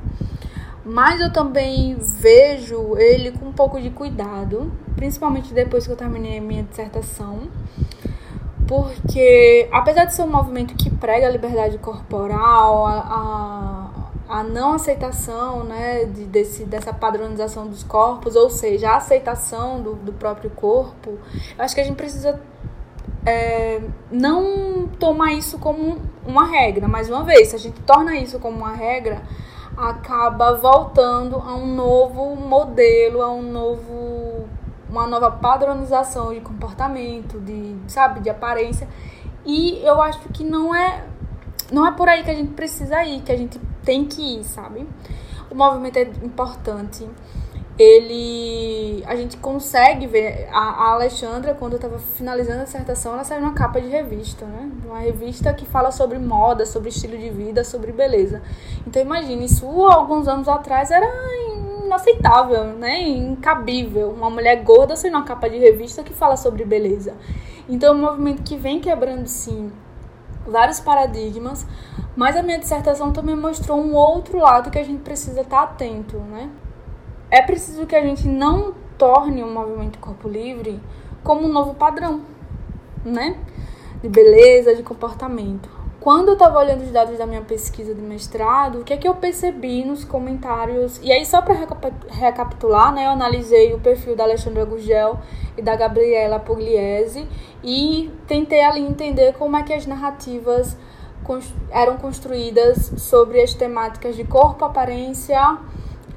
[0.85, 6.37] Mas eu também vejo ele com um pouco de cuidado, principalmente depois que eu terminei
[6.37, 7.41] a minha dissertação,
[8.67, 14.73] porque apesar de ser um movimento que prega a liberdade corporal, a, a a não
[14.73, 20.49] aceitação né, de, desse, dessa padronização dos corpos, ou seja, a aceitação do, do próprio
[20.49, 21.11] corpo,
[21.57, 22.39] eu acho que a gente precisa
[23.25, 26.87] é, não tomar isso como uma regra.
[26.87, 29.21] Mais uma vez, se a gente torna isso como uma regra,
[29.77, 34.49] acaba voltando a um novo modelo, a um novo
[34.89, 38.87] uma nova padronização de comportamento, de, sabe, de aparência.
[39.45, 41.03] E eu acho que não é
[41.71, 44.43] não é por aí que a gente precisa ir, que a gente tem que ir,
[44.43, 44.87] sabe?
[45.49, 47.07] O movimento é importante
[47.79, 53.23] ele a gente consegue ver a, a Alexandra quando eu estava finalizando a dissertação ela
[53.23, 57.29] saiu numa capa de revista né uma revista que fala sobre moda sobre estilo de
[57.29, 58.41] vida sobre beleza
[58.85, 61.05] então imagine isso alguns anos atrás era
[61.87, 67.15] inaceitável né incabível uma mulher gorda sair numa capa de revista que fala sobre beleza
[67.67, 69.71] então é um movimento que vem quebrando sim
[70.45, 71.65] vários paradigmas
[72.15, 76.17] mas a minha dissertação também mostrou um outro lado que a gente precisa estar atento
[76.17, 76.49] né
[77.29, 80.79] é preciso que a gente não torne o movimento Corpo Livre
[81.23, 82.21] como um novo padrão,
[83.03, 83.37] né?
[84.01, 85.69] De beleza, de comportamento.
[86.07, 89.05] Quando eu estava olhando os dados da minha pesquisa de mestrado, o que é que
[89.05, 91.01] eu percebi nos comentários?
[91.03, 91.67] E aí, só para
[92.07, 95.19] recapitular, né, eu analisei o perfil da Alexandra Gugel
[95.57, 97.27] e da Gabriela Pugliese
[97.61, 100.77] e tentei ali entender como é que as narrativas
[101.69, 105.57] eram construídas sobre as temáticas de corpo, aparência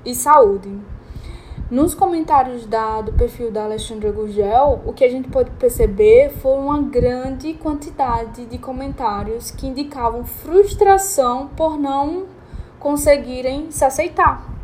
[0.04, 0.70] e saúde.
[1.70, 6.58] Nos comentários da, do perfil da Alexandra Gurgel, o que a gente pode perceber foi
[6.58, 12.24] uma grande quantidade de comentários que indicavam frustração por não
[12.80, 14.59] conseguirem se aceitar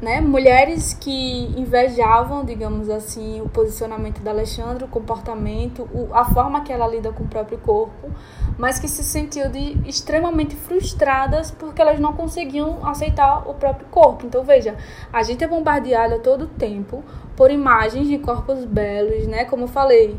[0.00, 0.20] né?
[0.20, 6.72] Mulheres que invejavam, digamos assim, o posicionamento da Alexandra, o comportamento, o, a forma que
[6.72, 8.10] ela lida com o próprio corpo,
[8.58, 14.26] mas que se sentiam de, extremamente frustradas porque elas não conseguiam aceitar o próprio corpo.
[14.26, 14.76] Então, veja,
[15.12, 17.04] a gente é bombardeada todo tempo
[17.36, 19.44] por imagens de corpos belos, né?
[19.44, 20.18] Como eu falei,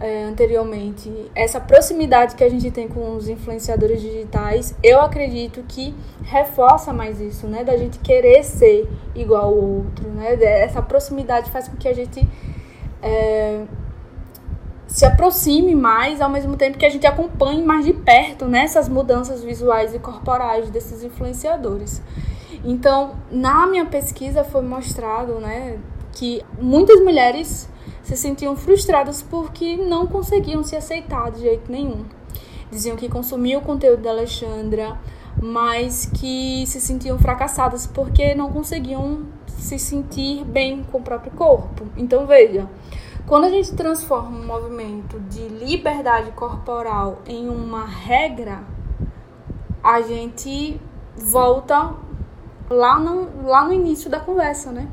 [0.00, 5.94] é, anteriormente, essa proximidade que a gente tem com os influenciadores digitais, eu acredito que
[6.22, 7.62] reforça mais isso, né?
[7.62, 10.42] Da gente querer ser igual ao outro, né?
[10.42, 12.26] Essa proximidade faz com que a gente
[13.02, 13.64] é,
[14.86, 18.66] se aproxime mais, ao mesmo tempo que a gente acompanhe mais de perto né?
[18.90, 22.02] mudanças visuais e corporais desses influenciadores.
[22.64, 25.78] Então, na minha pesquisa foi mostrado, né,
[26.12, 27.70] que muitas mulheres
[28.10, 32.04] se sentiam frustradas porque não conseguiam se aceitar de jeito nenhum.
[32.68, 34.98] Diziam que consumiam o conteúdo da Alexandra,
[35.40, 41.86] mas que se sentiam fracassadas porque não conseguiam se sentir bem com o próprio corpo.
[41.96, 42.68] Então veja,
[43.28, 48.64] quando a gente transforma um movimento de liberdade corporal em uma regra,
[49.84, 50.80] a gente
[51.16, 51.94] volta
[52.68, 54.88] lá no, lá no início da conversa, né?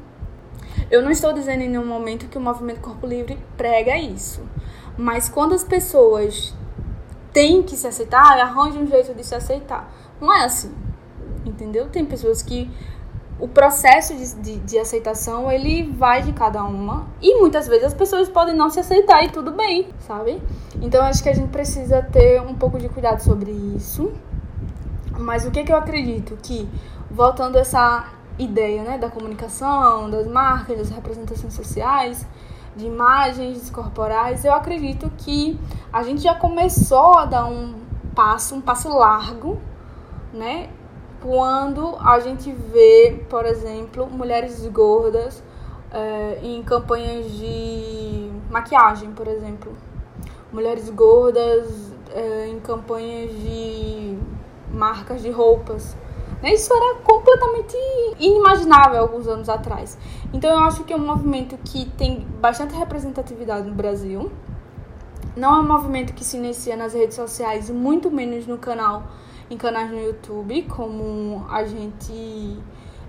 [0.90, 4.42] Eu não estou dizendo em nenhum momento que o movimento Corpo Livre prega isso.
[4.98, 6.56] Mas quando as pessoas
[7.34, 9.92] têm que se aceitar, arranjam um jeito de se aceitar.
[10.20, 10.74] Não é assim.
[11.46, 11.88] Entendeu?
[11.88, 12.70] Tem pessoas que
[13.40, 17.94] o processo de, de, de, aceitação ele vai de cada uma e muitas vezes as
[17.94, 20.42] pessoas podem não se aceitar e tudo bem, sabe?
[20.82, 24.12] Então acho que a gente precisa ter um pouco de cuidado sobre isso.
[25.20, 26.68] Mas o que, que eu acredito que
[27.10, 32.26] voltando essa ideia né, da comunicação, das marcas, das representações sociais,
[32.76, 35.60] de imagens corporais, eu acredito que
[35.91, 37.73] a gente já começou a dar um
[38.15, 39.60] passo, um passo largo,
[40.32, 40.69] né?
[41.21, 45.43] Quando a gente vê, por exemplo, mulheres gordas
[45.91, 49.73] é, em campanhas de maquiagem, por exemplo.
[50.54, 54.17] Mulheres gordas é, em campanhas de
[54.71, 55.95] marcas de roupas.
[56.43, 57.76] Isso era completamente
[58.19, 59.97] inimaginável alguns anos atrás.
[60.34, 64.32] Então eu acho que é um movimento que tem bastante representatividade no Brasil.
[65.36, 69.04] Não é um movimento que se inicia nas redes sociais, muito menos no canal,
[69.50, 72.58] em canais no YouTube, como a gente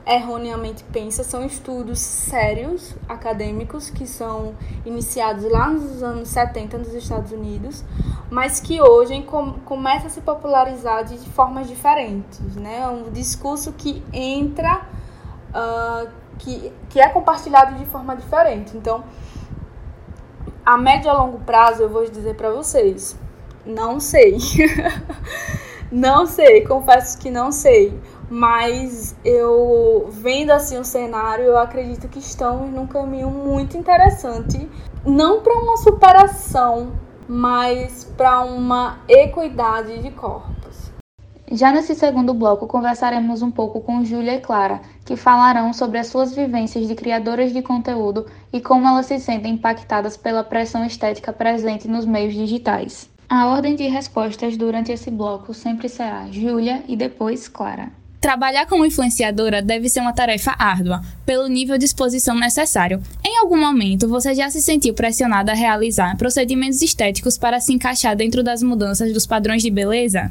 [0.09, 4.55] erroneamente pensa, são estudos sérios, acadêmicos, que são
[4.87, 7.85] iniciados lá nos anos 70 nos Estados Unidos,
[8.31, 12.79] mas que hoje com, começa a se popularizar de formas diferentes, né?
[12.81, 14.81] É um discurso que entra,
[15.51, 18.77] uh, que, que é compartilhado de forma diferente.
[18.77, 19.05] Então,
[20.65, 23.15] a médio a longo prazo, eu vou dizer para vocês,
[23.67, 24.39] não sei.
[25.93, 27.99] não sei, confesso que não sei
[28.31, 34.69] mas eu vendo assim o cenário, eu acredito que estamos num caminho muito interessante,
[35.05, 36.93] não para uma superação,
[37.29, 40.93] mas para uma equidade de corpos.
[41.51, 46.09] Já nesse segundo bloco, conversaremos um pouco com Júlia e Clara, que falarão sobre as
[46.09, 51.33] suas vivências de criadoras de conteúdo e como elas se sentem impactadas pela pressão estética
[51.33, 53.09] presente nos meios digitais.
[53.31, 57.98] A ordem de respostas durante esse bloco sempre será Júlia e depois Clara.
[58.21, 63.01] Trabalhar como influenciadora deve ser uma tarefa árdua, pelo nível de exposição necessário.
[63.25, 68.17] Em algum momento, você já se sentiu pressionada a realizar procedimentos estéticos para se encaixar
[68.17, 70.29] dentro das mudanças dos padrões de beleza?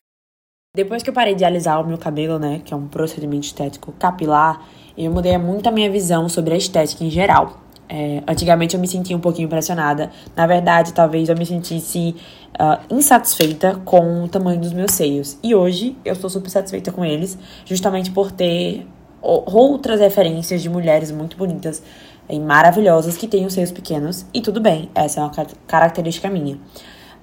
[0.76, 3.94] Depois que eu parei de alisar o meu cabelo, né, que é um procedimento estético
[3.94, 4.68] capilar,
[4.98, 7.67] eu mudei muito a minha visão sobre a estética em geral.
[7.90, 10.12] É, antigamente eu me sentia um pouquinho pressionada.
[10.36, 12.16] Na verdade, talvez eu me sentisse
[12.60, 15.38] uh, insatisfeita com o tamanho dos meus seios.
[15.42, 18.86] E hoje eu estou super satisfeita com eles, justamente por ter
[19.22, 21.82] outras referências de mulheres muito bonitas
[22.30, 24.26] e maravilhosas que têm os seios pequenos.
[24.34, 25.32] E tudo bem, essa é uma
[25.66, 26.60] característica minha.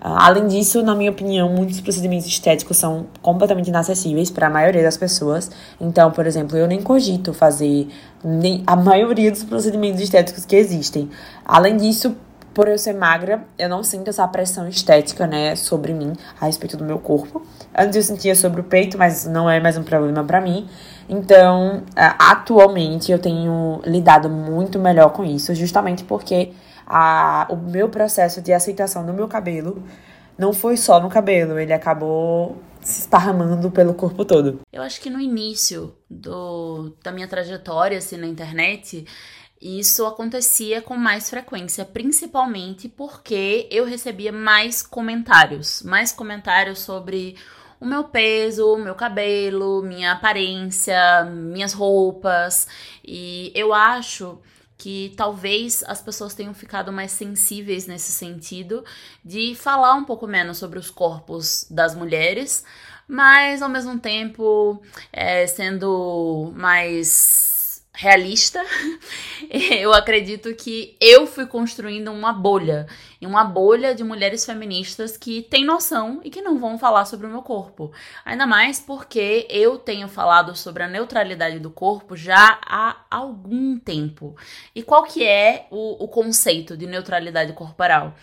[0.07, 4.83] Ah, além disso, na minha opinião, muitos procedimentos estéticos são completamente inacessíveis para a maioria
[4.83, 5.51] das pessoas.
[5.81, 7.89] Então, por exemplo, eu nem cogito fazer
[8.23, 11.09] nem a maioria dos procedimentos estéticos que existem.
[11.43, 12.15] Além disso,
[12.53, 16.77] por eu ser magra, eu não sinto essa pressão estética, né, sobre mim, a respeito
[16.77, 17.41] do meu corpo.
[17.75, 20.69] Antes eu sentia sobre o peito, mas não é mais um problema para mim.
[21.09, 26.53] Então, atualmente eu tenho lidado muito melhor com isso, justamente porque
[26.87, 29.83] a, o meu processo de aceitação do meu cabelo
[30.37, 34.61] não foi só no cabelo, ele acabou se esparramando pelo corpo todo.
[34.73, 39.07] Eu acho que no início do, da minha trajetória assim, na internet,
[39.61, 47.37] isso acontecia com mais frequência, principalmente porque eu recebia mais comentários, mais comentários sobre
[47.81, 52.69] o meu peso, meu cabelo, minha aparência, minhas roupas,
[53.05, 54.39] e eu acho
[54.77, 58.85] que talvez as pessoas tenham ficado mais sensíveis nesse sentido
[59.25, 62.65] de falar um pouco menos sobre os corpos das mulheres,
[63.07, 67.54] mas ao mesmo tempo é, sendo mais
[67.97, 68.61] realista,
[69.49, 72.89] eu acredito que eu fui construindo uma bolha,
[73.23, 77.31] uma bolha de mulheres feministas que têm noção e que não vão falar sobre o
[77.31, 77.93] meu corpo.
[78.25, 84.37] Ainda mais porque eu tenho falado sobre a neutralidade do corpo já há algum tempo.
[84.75, 88.15] E qual que é o, o conceito de neutralidade corporal?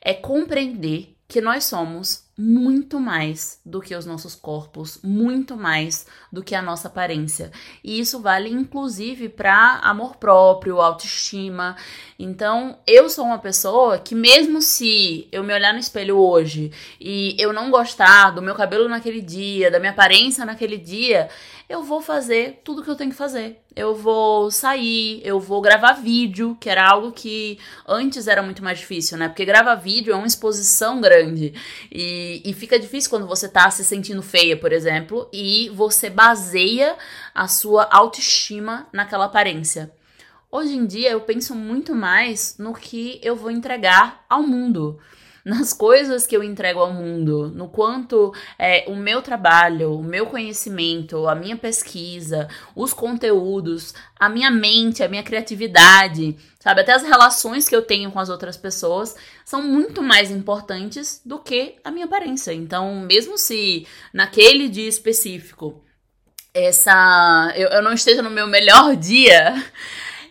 [0.00, 6.40] É compreender que nós somos muito mais do que os nossos corpos, muito mais do
[6.40, 7.50] que a nossa aparência.
[7.82, 11.76] E isso vale inclusive para amor próprio, autoestima.
[12.16, 16.70] Então, eu sou uma pessoa que mesmo se eu me olhar no espelho hoje
[17.00, 21.28] e eu não gostar do meu cabelo naquele dia, da minha aparência naquele dia,
[21.68, 23.60] eu vou fazer tudo que eu tenho que fazer.
[23.76, 28.78] Eu vou sair, eu vou gravar vídeo, que era algo que antes era muito mais
[28.78, 29.28] difícil, né?
[29.28, 31.52] Porque gravar vídeo é uma exposição grande.
[31.92, 36.96] E, e fica difícil quando você tá se sentindo feia, por exemplo, e você baseia
[37.34, 39.92] a sua autoestima naquela aparência.
[40.50, 44.98] Hoje em dia eu penso muito mais no que eu vou entregar ao mundo
[45.48, 50.26] nas coisas que eu entrego ao mundo, no quanto é, o meu trabalho, o meu
[50.26, 56.82] conhecimento, a minha pesquisa, os conteúdos, a minha mente, a minha criatividade, sabe?
[56.82, 61.38] Até as relações que eu tenho com as outras pessoas são muito mais importantes do
[61.38, 62.52] que a minha aparência.
[62.52, 65.82] Então, mesmo se naquele dia específico
[66.52, 69.64] essa eu, eu não esteja no meu melhor dia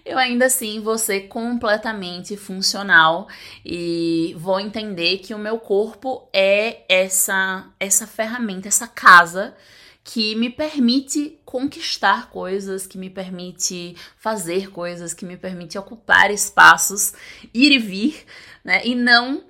[0.07, 3.27] eu ainda assim vou ser completamente funcional
[3.65, 9.55] e vou entender que o meu corpo é essa essa ferramenta, essa casa
[10.03, 17.13] que me permite conquistar coisas, que me permite fazer coisas, que me permite ocupar espaços,
[17.53, 18.25] ir e vir,
[18.63, 18.81] né?
[18.85, 19.43] E não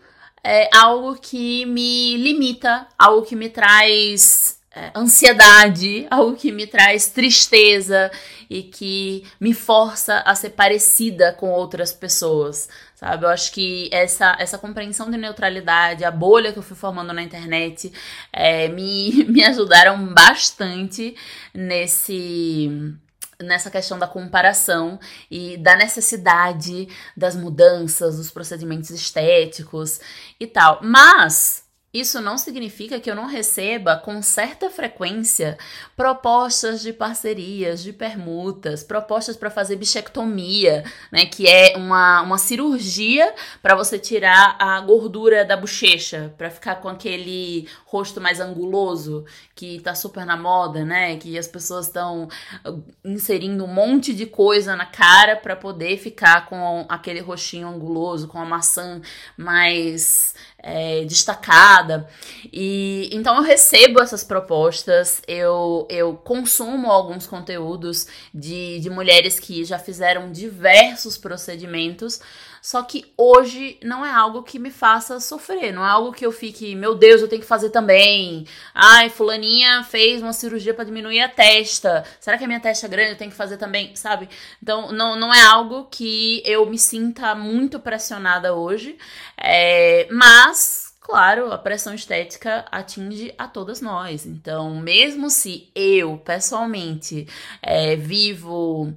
[0.44, 4.57] é algo que me limita, algo que me traz
[4.96, 8.12] ansiedade, algo que me traz tristeza
[8.50, 13.26] e que me força a ser parecida com outras pessoas, sabe?
[13.26, 17.22] Eu acho que essa, essa compreensão de neutralidade, a bolha que eu fui formando na
[17.22, 17.92] internet,
[18.32, 21.16] é, me, me ajudaram bastante
[21.54, 22.98] nesse
[23.40, 25.00] nessa questão da comparação
[25.30, 30.00] e da necessidade das mudanças, dos procedimentos estéticos
[30.40, 30.80] e tal.
[30.82, 35.58] Mas isso não significa que eu não receba com certa frequência
[35.96, 43.34] propostas de parcerias, de permutas, propostas para fazer bichectomia, né, que é uma, uma cirurgia
[43.62, 49.26] para você tirar a gordura da bochecha, para ficar com aquele rosto mais anguloso
[49.56, 52.28] que tá super na moda, né, que as pessoas estão
[52.66, 58.28] uh, inserindo um monte de coisa na cara para poder ficar com aquele rostinho anguloso,
[58.28, 59.02] com a maçã
[59.38, 62.10] mais é, destacada.
[62.52, 69.64] E então eu recebo essas propostas, eu, eu consumo alguns conteúdos de, de mulheres que
[69.64, 72.20] já fizeram diversos procedimentos.
[72.68, 76.34] Só que hoje não é algo que me faça sofrer, não é algo que eu
[76.34, 78.46] fique, meu Deus, eu tenho que fazer também.
[78.76, 82.04] Ai, fulaninha fez uma cirurgia para diminuir a testa.
[82.20, 84.28] Será que a minha testa é grande, eu tenho que fazer também, sabe?
[84.62, 88.98] Então, não, não é algo que eu me sinta muito pressionada hoje.
[89.38, 94.26] É, mas claro, a pressão estética atinge a todas nós.
[94.26, 97.30] Então, mesmo se eu, pessoalmente,
[97.62, 98.94] é, vivo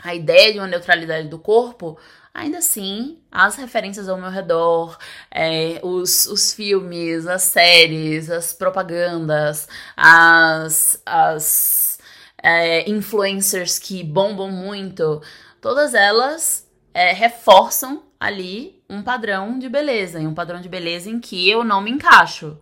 [0.00, 1.96] a ideia de uma neutralidade do corpo,
[2.34, 4.98] ainda assim, as referências ao meu redor,
[5.30, 11.98] é, os, os filmes, as séries, as propagandas, as, as
[12.42, 15.22] é, influencers que bombam muito,
[15.60, 21.20] todas elas é, reforçam ali um padrão de beleza, e um padrão de beleza em
[21.20, 22.58] que eu não me encaixo.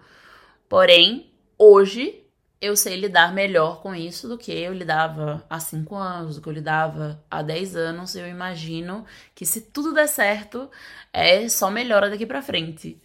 [0.68, 2.21] Porém, hoje
[2.62, 6.48] eu sei lidar melhor com isso do que eu lidava há 5 anos, do que
[6.48, 8.14] eu lidava há 10 anos.
[8.14, 9.04] Eu imagino
[9.34, 10.70] que se tudo der certo,
[11.12, 12.96] é só melhora daqui para frente.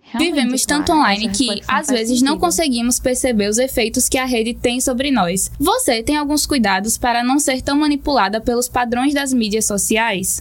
[0.00, 2.26] Realmente, Vivemos tanto online que às vezes sentido.
[2.26, 5.50] não conseguimos perceber os efeitos que a rede tem sobre nós.
[5.58, 10.40] Você tem alguns cuidados para não ser tão manipulada pelos padrões das mídias sociais?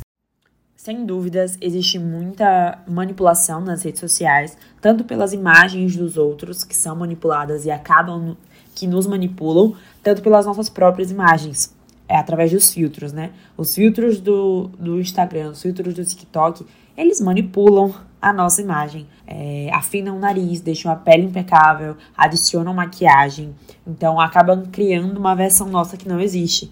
[0.75, 6.95] Sem dúvidas, existe muita manipulação nas redes sociais, tanto pelas imagens dos outros que são
[6.95, 8.37] manipuladas e acabam
[8.79, 11.75] que nos manipulam, tanto pelas nossas próprias imagens,
[12.07, 13.31] é através dos filtros, né?
[13.57, 16.65] Os filtros do, do Instagram, os filtros do TikTok,
[16.95, 19.05] eles manipulam a nossa imagem.
[19.27, 23.53] É, afinam o nariz, deixam a pele impecável, adicionam maquiagem.
[23.85, 26.71] Então acabam criando uma versão nossa que não existe.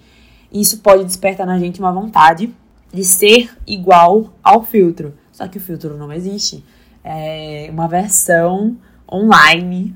[0.52, 2.54] Isso pode despertar na gente uma vontade
[2.92, 5.14] de ser igual ao filtro.
[5.32, 6.64] Só que o filtro não existe.
[7.04, 8.78] É uma versão
[9.12, 9.94] online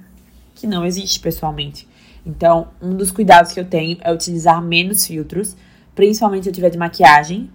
[0.53, 1.87] que não existe pessoalmente.
[2.25, 5.55] Então, um dos cuidados que eu tenho é utilizar menos filtros,
[5.95, 7.49] principalmente se eu tiver de maquiagem.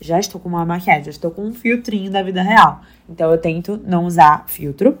[0.00, 2.82] Já estou com uma maquiagem, já estou com um filtrinho da vida real.
[3.08, 4.98] Então, eu tento não usar filtro.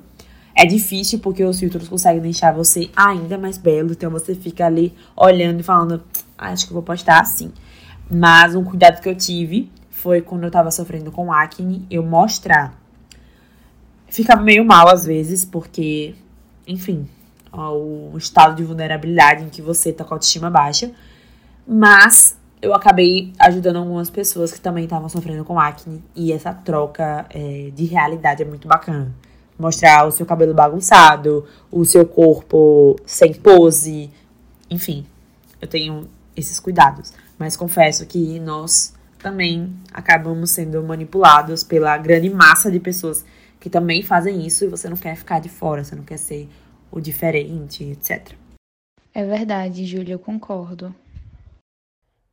[0.54, 3.92] É difícil porque os filtros conseguem deixar você ainda mais belo.
[3.92, 6.02] Então, você fica ali olhando e falando,
[6.36, 7.52] ah, acho que vou postar assim.
[8.10, 12.74] Mas um cuidado que eu tive foi quando eu tava sofrendo com acne, eu mostrar.
[14.08, 16.14] Ficava meio mal às vezes, porque,
[16.66, 17.06] enfim,
[17.60, 20.90] ao estado de vulnerabilidade em que você tá com a autoestima baixa.
[21.66, 26.02] Mas eu acabei ajudando algumas pessoas que também estavam sofrendo com acne.
[26.14, 29.12] E essa troca é, de realidade é muito bacana.
[29.58, 34.10] Mostrar o seu cabelo bagunçado, o seu corpo sem pose.
[34.70, 35.04] Enfim,
[35.60, 37.12] eu tenho esses cuidados.
[37.38, 43.24] Mas confesso que nós também acabamos sendo manipulados pela grande massa de pessoas
[43.60, 46.48] que também fazem isso e você não quer ficar de fora, você não quer ser
[46.90, 48.34] o diferente, etc.
[49.14, 50.94] É verdade, Júlia, eu concordo.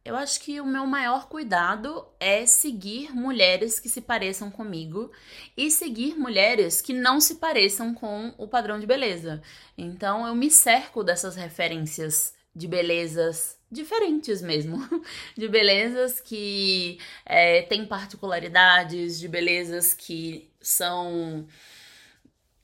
[0.05, 5.11] Eu acho que o meu maior cuidado é seguir mulheres que se pareçam comigo
[5.57, 9.41] e seguir mulheres que não se pareçam com o padrão de beleza.
[9.75, 14.77] Então eu me cerco dessas referências de belezas diferentes mesmo,
[15.35, 21.47] de belezas que é, têm particularidades, de belezas que são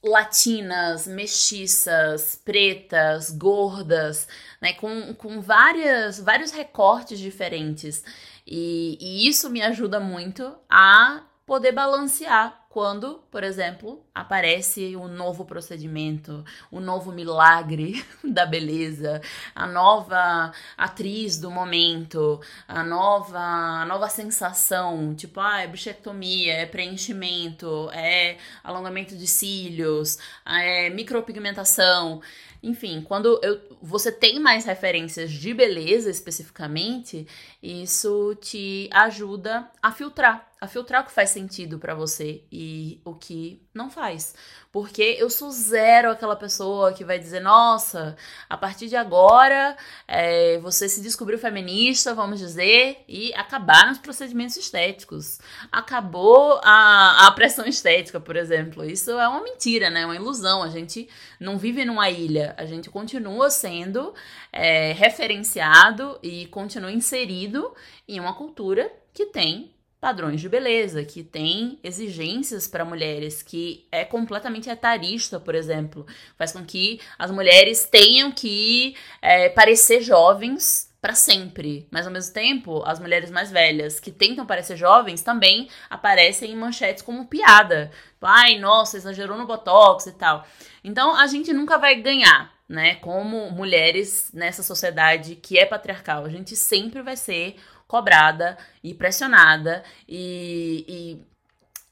[0.04, 4.28] latinas, mestiças, pretas, gordas,
[4.60, 8.04] né, com, com várias, vários recortes diferentes.
[8.46, 15.44] E, e isso me ajuda muito a poder balancear quando, por exemplo, aparece um novo
[15.44, 19.22] procedimento, o um novo milagre da beleza,
[19.54, 26.66] a nova atriz do momento, a nova, a nova sensação, tipo, ah, é bichectomia, é
[26.66, 32.22] preenchimento, é alongamento de cílios, é micropigmentação.
[32.64, 37.28] Enfim, quando eu, você tem mais referências de beleza especificamente,
[37.62, 43.16] isso te ajuda a filtrar, a filtrar o que faz sentido para você e o
[43.16, 44.36] que não faz.
[44.72, 48.16] Porque eu sou zero aquela pessoa que vai dizer, nossa,
[48.48, 49.76] a partir de agora
[50.08, 55.40] é, você se descobriu feminista, vamos dizer, e acabaram os procedimentos estéticos.
[55.72, 58.86] Acabou a, a pressão estética, por exemplo.
[58.86, 60.06] Isso é uma mentira, né?
[60.06, 60.62] Uma ilusão.
[60.62, 61.10] A gente
[61.40, 62.54] não vive numa ilha.
[62.56, 64.14] A gente continua sendo
[64.54, 67.74] é, referenciado e continua inserido
[68.08, 74.04] em uma cultura que tem padrões de beleza, que tem exigências para mulheres, que é
[74.04, 76.08] completamente etarista, por exemplo.
[76.36, 81.88] Faz com que as mulheres tenham que é, parecer jovens para sempre.
[81.92, 86.56] Mas ao mesmo tempo, as mulheres mais velhas que tentam parecer jovens também aparecem em
[86.56, 87.92] manchetes como piada.
[88.20, 90.46] Ai, nossa, exagerou no botox e tal.
[90.84, 92.96] Então a gente nunca vai ganhar, né?
[92.96, 97.56] Como mulheres nessa sociedade que é patriarcal, a gente sempre vai ser
[97.92, 101.22] cobrada e pressionada e, e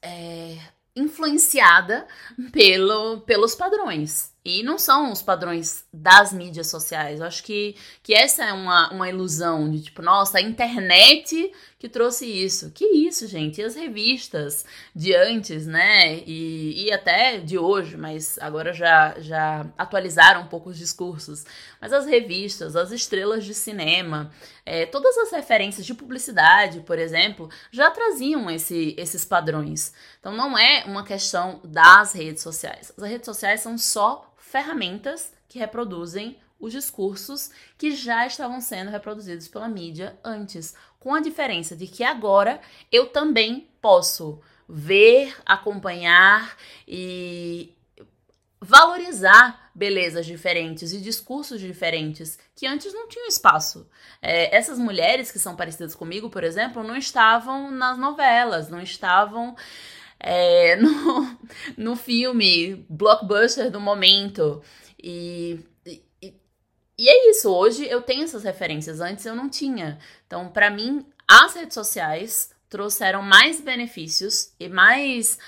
[0.01, 0.57] é,
[0.95, 2.07] influenciada
[2.53, 4.33] pelo, pelos padrões.
[4.43, 7.19] E não são os padrões das mídias sociais.
[7.19, 11.87] Eu acho que, que essa é uma, uma ilusão de tipo, nossa, a internet que
[11.87, 12.71] trouxe isso.
[12.71, 13.59] Que isso, gente?
[13.59, 14.65] E as revistas
[14.95, 16.17] de antes, né?
[16.25, 21.45] E, e até de hoje, mas agora já, já atualizaram um pouco os discursos.
[21.81, 24.31] Mas as revistas, as estrelas de cinema,
[24.65, 29.93] é, todas as referências de publicidade, por exemplo, já traziam esse, esses padrões.
[30.19, 32.91] Então não é uma questão das redes sociais.
[32.97, 39.47] As redes sociais são só ferramentas que reproduzem os discursos que já estavam sendo reproduzidos
[39.47, 42.59] pela mídia antes, com a diferença de que agora
[42.91, 47.75] eu também posso ver, acompanhar e
[48.59, 53.87] valorizar belezas diferentes e discursos diferentes que antes não tinham espaço.
[54.21, 59.55] É, essas mulheres que são parecidas comigo, por exemplo, não estavam nas novelas, não estavam
[60.19, 61.39] é, no,
[61.77, 64.61] no filme blockbuster do momento.
[65.01, 66.03] E, e,
[66.97, 69.97] e é isso, hoje eu tenho essas referências, antes eu não tinha.
[70.27, 75.39] Então, para mim, as redes sociais trouxeram mais benefícios e mais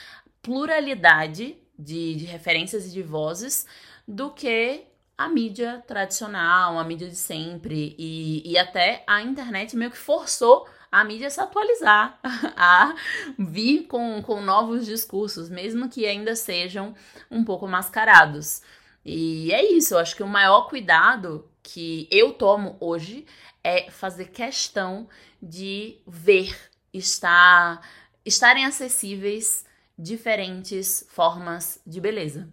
[0.41, 3.65] pluralidade de, de referências e de vozes
[4.07, 4.85] do que
[5.17, 7.95] a mídia tradicional, a mídia de sempre.
[7.97, 12.19] E, e até a internet meio que forçou a mídia se atualizar,
[12.57, 12.93] a
[13.37, 16.93] vir com, com novos discursos, mesmo que ainda sejam
[17.29, 18.61] um pouco mascarados.
[19.05, 23.25] E é isso, eu acho que o maior cuidado que eu tomo hoje
[23.63, 25.07] é fazer questão
[25.41, 26.55] de ver,
[26.93, 27.81] estar,
[28.25, 29.65] estarem acessíveis
[29.97, 32.49] diferentes formas de beleza.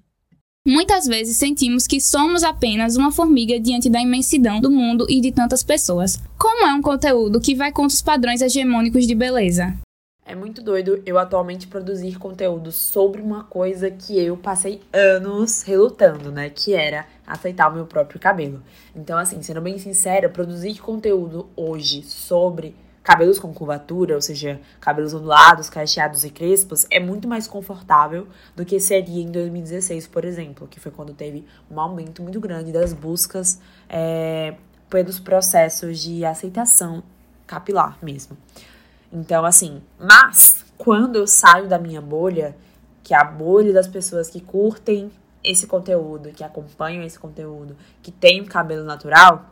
[0.69, 5.33] Muitas vezes sentimos que somos apenas uma formiga diante da imensidão do mundo e de
[5.33, 6.23] tantas pessoas.
[6.37, 9.75] Como é um conteúdo que vai contra os padrões hegemônicos de beleza?
[10.27, 16.31] É muito doido eu atualmente produzir conteúdo sobre uma coisa que eu passei anos relutando,
[16.31, 16.51] né?
[16.51, 18.63] Que era aceitar o meu próprio cabelo.
[18.95, 22.77] Então, assim, sendo bem sincera, produzir conteúdo hoje sobre
[23.09, 28.67] cabelos com curvatura, ou seja, cabelos ondulados, cacheados e crespos, é muito mais confortável do
[28.67, 32.93] que seria em 2016, por exemplo, que foi quando teve um aumento muito grande das
[32.93, 34.57] buscas é,
[34.91, 37.03] pelos processos de aceitação
[37.47, 38.37] capilar mesmo.
[39.11, 42.55] Então, assim, mas quando eu saio da minha bolha,
[43.03, 45.11] que é a bolha das pessoas que curtem
[45.43, 49.47] esse conteúdo, que acompanham esse conteúdo, que tem cabelo natural,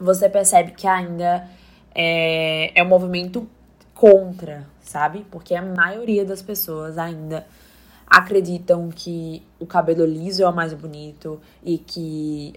[0.00, 1.48] você percebe que ainda
[1.94, 3.48] é, é um movimento
[3.94, 5.24] contra, sabe?
[5.30, 7.46] Porque a maioria das pessoas ainda
[8.06, 12.54] acreditam que o cabelo liso é o mais bonito e que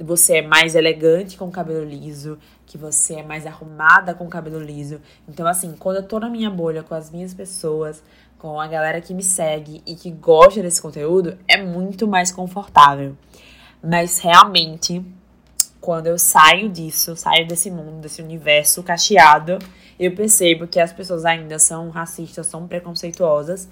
[0.00, 4.28] você é mais elegante com o cabelo liso, que você é mais arrumada com o
[4.28, 5.00] cabelo liso.
[5.28, 8.02] Então, assim, quando eu tô na minha bolha com as minhas pessoas,
[8.38, 13.16] com a galera que me segue e que gosta desse conteúdo, é muito mais confortável.
[13.82, 15.04] Mas realmente
[15.80, 19.58] quando eu saio disso, saio desse mundo, desse universo cacheado,
[19.98, 23.68] eu percebo que as pessoas ainda são racistas, são preconceituosas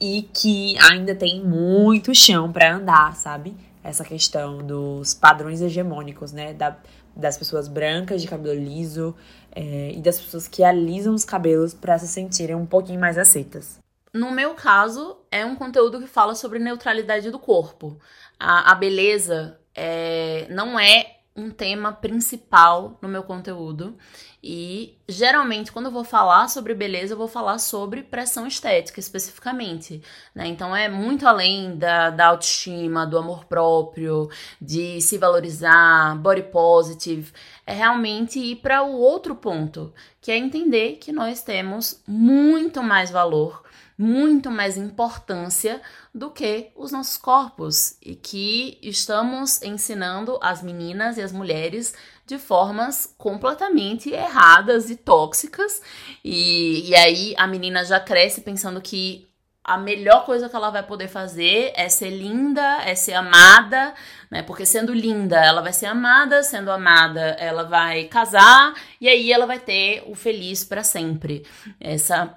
[0.00, 3.56] e que ainda tem muito chão para andar, sabe?
[3.82, 6.52] Essa questão dos padrões hegemônicos, né?
[6.52, 6.76] Da,
[7.14, 9.14] das pessoas brancas de cabelo liso
[9.52, 13.78] é, e das pessoas que alisam os cabelos para se sentirem um pouquinho mais aceitas.
[14.12, 17.98] No meu caso, é um conteúdo que fala sobre neutralidade do corpo.
[18.38, 23.96] A, a beleza é, não é um tema principal no meu conteúdo.
[24.42, 30.00] E geralmente, quando eu vou falar sobre beleza, eu vou falar sobre pressão estética especificamente.
[30.34, 30.46] Né?
[30.46, 34.30] Então, é muito além da, da autoestima, do amor próprio,
[34.60, 37.32] de se valorizar, body positive.
[37.66, 43.10] É realmente ir para o outro ponto, que é entender que nós temos muito mais
[43.10, 43.65] valor
[43.98, 45.80] muito mais importância
[46.14, 51.94] do que os nossos corpos e que estamos ensinando as meninas e as mulheres
[52.26, 55.80] de formas completamente erradas e tóxicas.
[56.24, 59.26] E, e aí a menina já cresce pensando que
[59.66, 63.94] a melhor coisa que ela vai poder fazer é ser linda, é ser amada,
[64.30, 64.40] né?
[64.42, 69.44] Porque sendo linda, ela vai ser amada, sendo amada, ela vai casar e aí ela
[69.44, 71.44] vai ter o feliz para sempre.
[71.80, 72.32] Essa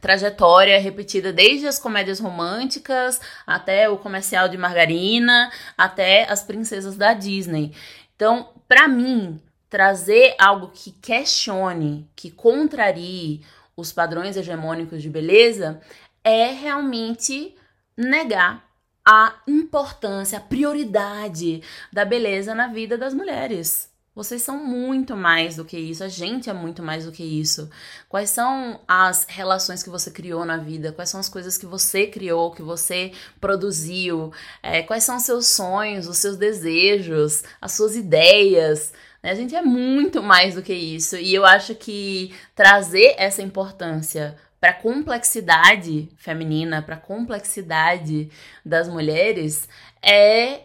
[0.00, 7.14] trajetória repetida desde as comédias românticas até o comercial de margarina, até as princesas da
[7.14, 7.72] Disney.
[8.14, 13.44] Então, para mim, trazer algo que questione, que contrarie
[13.76, 15.80] os padrões hegemônicos de beleza,
[16.22, 17.56] é realmente
[17.96, 18.64] negar
[19.04, 23.93] a importância, a prioridade da beleza na vida das mulheres.
[24.14, 27.68] Vocês são muito mais do que isso, a gente é muito mais do que isso.
[28.08, 30.92] Quais são as relações que você criou na vida?
[30.92, 33.10] Quais são as coisas que você criou, que você
[33.40, 34.32] produziu?
[34.62, 38.92] É, quais são os seus sonhos, os seus desejos, as suas ideias?
[39.20, 39.32] Né?
[39.32, 41.16] A gente é muito mais do que isso.
[41.16, 48.30] E eu acho que trazer essa importância para a complexidade feminina, para a complexidade
[48.64, 49.68] das mulheres,
[50.00, 50.60] é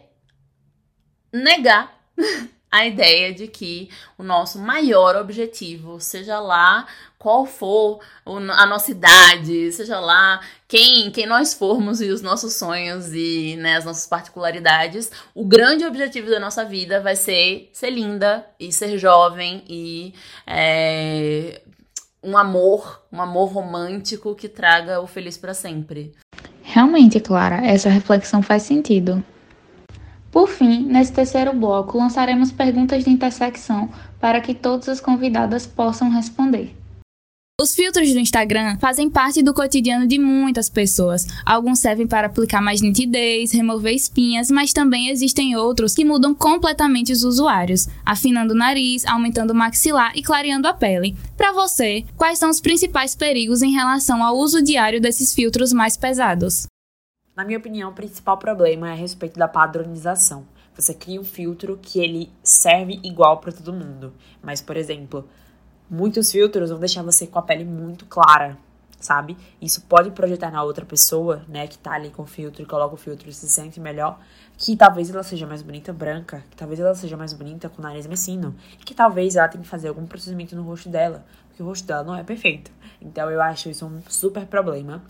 [1.32, 2.00] negar
[2.70, 6.86] a ideia de que o nosso maior objetivo, seja lá
[7.18, 13.12] qual for a nossa idade, seja lá quem, quem nós formos e os nossos sonhos
[13.12, 18.46] e né, as nossas particularidades, o grande objetivo da nossa vida vai ser ser linda
[18.58, 20.14] e ser jovem e
[20.46, 21.60] é,
[22.22, 26.12] um amor, um amor romântico que traga o feliz para sempre.
[26.62, 29.22] Realmente, Clara, essa reflexão faz sentido.
[30.30, 33.88] Por fim, nesse terceiro bloco, lançaremos perguntas de intersecção
[34.20, 36.76] para que todas as convidadas possam responder.
[37.60, 41.26] Os filtros do Instagram fazem parte do cotidiano de muitas pessoas.
[41.44, 47.12] Alguns servem para aplicar mais nitidez, remover espinhas, mas também existem outros que mudam completamente
[47.12, 51.14] os usuários, afinando o nariz, aumentando o maxilar e clareando a pele.
[51.36, 55.98] Para você, quais são os principais perigos em relação ao uso diário desses filtros mais
[55.98, 56.66] pesados?
[57.40, 60.44] Na minha opinião, o principal problema é a respeito da padronização.
[60.74, 64.12] Você cria um filtro que ele serve igual para todo mundo.
[64.42, 65.26] Mas, por exemplo,
[65.88, 68.58] muitos filtros vão deixar você com a pele muito clara,
[69.00, 69.38] sabe?
[69.58, 72.92] Isso pode projetar na outra pessoa, né, que tá ali com o filtro e coloca
[72.94, 74.20] o filtro e se sente melhor,
[74.58, 77.82] que talvez ela seja mais bonita branca, que talvez ela seja mais bonita com o
[77.82, 81.62] nariz mecino, e que talvez ela tenha que fazer algum procedimento no rosto dela, porque
[81.62, 82.70] o rosto dela não é perfeito.
[83.00, 85.02] Então eu acho isso um super problema.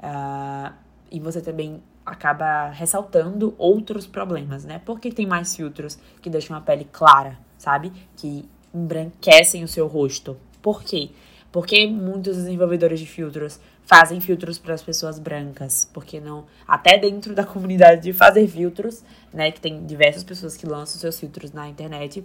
[0.00, 4.80] Uh, e você também acaba ressaltando outros problemas, né?
[4.84, 7.92] Porque tem mais filtros que deixam a pele clara, sabe?
[8.16, 10.36] Que embranquecem o seu rosto.
[10.62, 11.10] Por quê?
[11.50, 17.34] Porque muitos desenvolvedores de filtros fazem filtros para as pessoas brancas, porque não, até dentro
[17.34, 19.02] da comunidade de fazer filtros,
[19.32, 22.22] né, que tem diversas pessoas que lançam seus filtros na internet,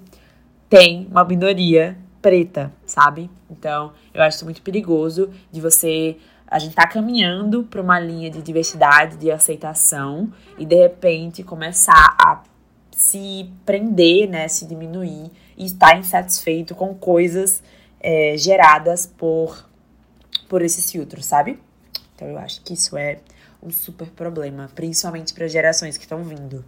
[0.69, 3.29] tem uma minoria preta, sabe?
[3.49, 6.17] Então, eu acho isso muito perigoso de você
[6.53, 12.15] a gente tá caminhando para uma linha de diversidade, de aceitação e de repente começar
[12.21, 12.43] a
[12.91, 17.63] se prender, né, se diminuir e estar insatisfeito com coisas
[17.99, 19.67] é, geradas por
[20.47, 21.59] por esses filtros, sabe?
[22.13, 23.17] Então eu acho que isso é
[23.59, 26.63] um super problema, principalmente para gerações que estão vindo.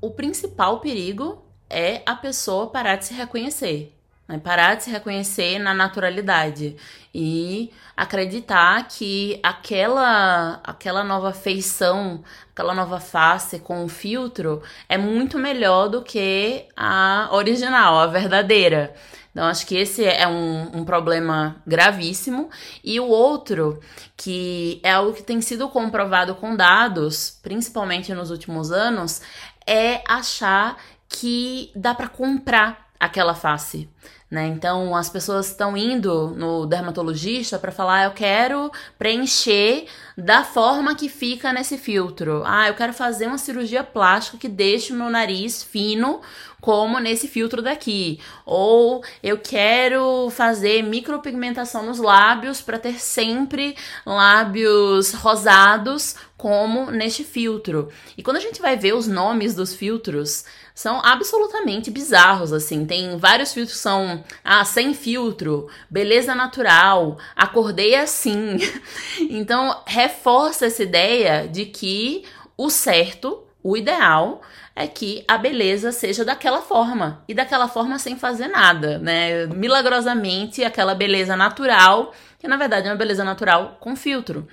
[0.00, 3.95] O principal perigo é a pessoa parar de se reconhecer.
[4.28, 4.38] Né?
[4.38, 6.76] Parar de se reconhecer na naturalidade
[7.14, 12.22] e acreditar que aquela, aquela nova feição,
[12.52, 18.94] aquela nova face com o filtro é muito melhor do que a original, a verdadeira.
[19.30, 22.48] Então, acho que esse é um, um, problema gravíssimo.
[22.82, 23.80] E o outro,
[24.16, 29.20] que é algo que tem sido comprovado com dados, principalmente nos últimos anos,
[29.66, 33.90] é achar que dá para comprar aquela face.
[34.28, 34.48] Né?
[34.48, 39.86] Então, as pessoas estão indo no dermatologista para falar: eu quero preencher
[40.18, 42.42] da forma que fica nesse filtro.
[42.44, 46.20] Ah, eu quero fazer uma cirurgia plástica que deixe o meu nariz fino,
[46.60, 48.20] como nesse filtro daqui.
[48.44, 57.88] Ou eu quero fazer micropigmentação nos lábios para ter sempre lábios rosados, como neste filtro.
[58.16, 60.44] E quando a gente vai ver os nomes dos filtros,
[60.74, 62.84] são absolutamente bizarros, assim.
[62.84, 68.58] Tem vários filtros que são, ah, sem filtro, beleza natural, acordei assim.
[69.30, 72.24] então, reforça essa ideia de que
[72.56, 74.42] o certo, o ideal,
[74.76, 79.46] é que a beleza seja daquela forma e daquela forma sem fazer nada, né?
[79.46, 84.46] Milagrosamente, aquela beleza natural, que na verdade é uma beleza natural com filtro.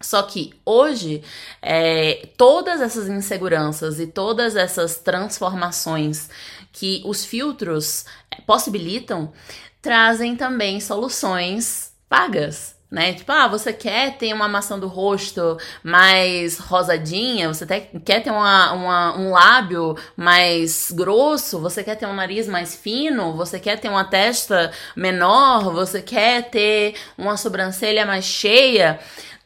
[0.00, 1.22] Só que hoje,
[1.60, 6.30] é, todas essas inseguranças e todas essas transformações
[6.72, 9.32] que os filtros é, possibilitam
[9.82, 12.77] trazem também soluções pagas.
[12.90, 13.12] Né?
[13.12, 17.66] Tipo, ah, você quer ter uma maçã do rosto mais rosadinha, você
[18.02, 23.34] quer ter uma, uma, um lábio mais grosso, você quer ter um nariz mais fino,
[23.34, 28.98] você quer ter uma testa menor, você quer ter uma sobrancelha mais cheia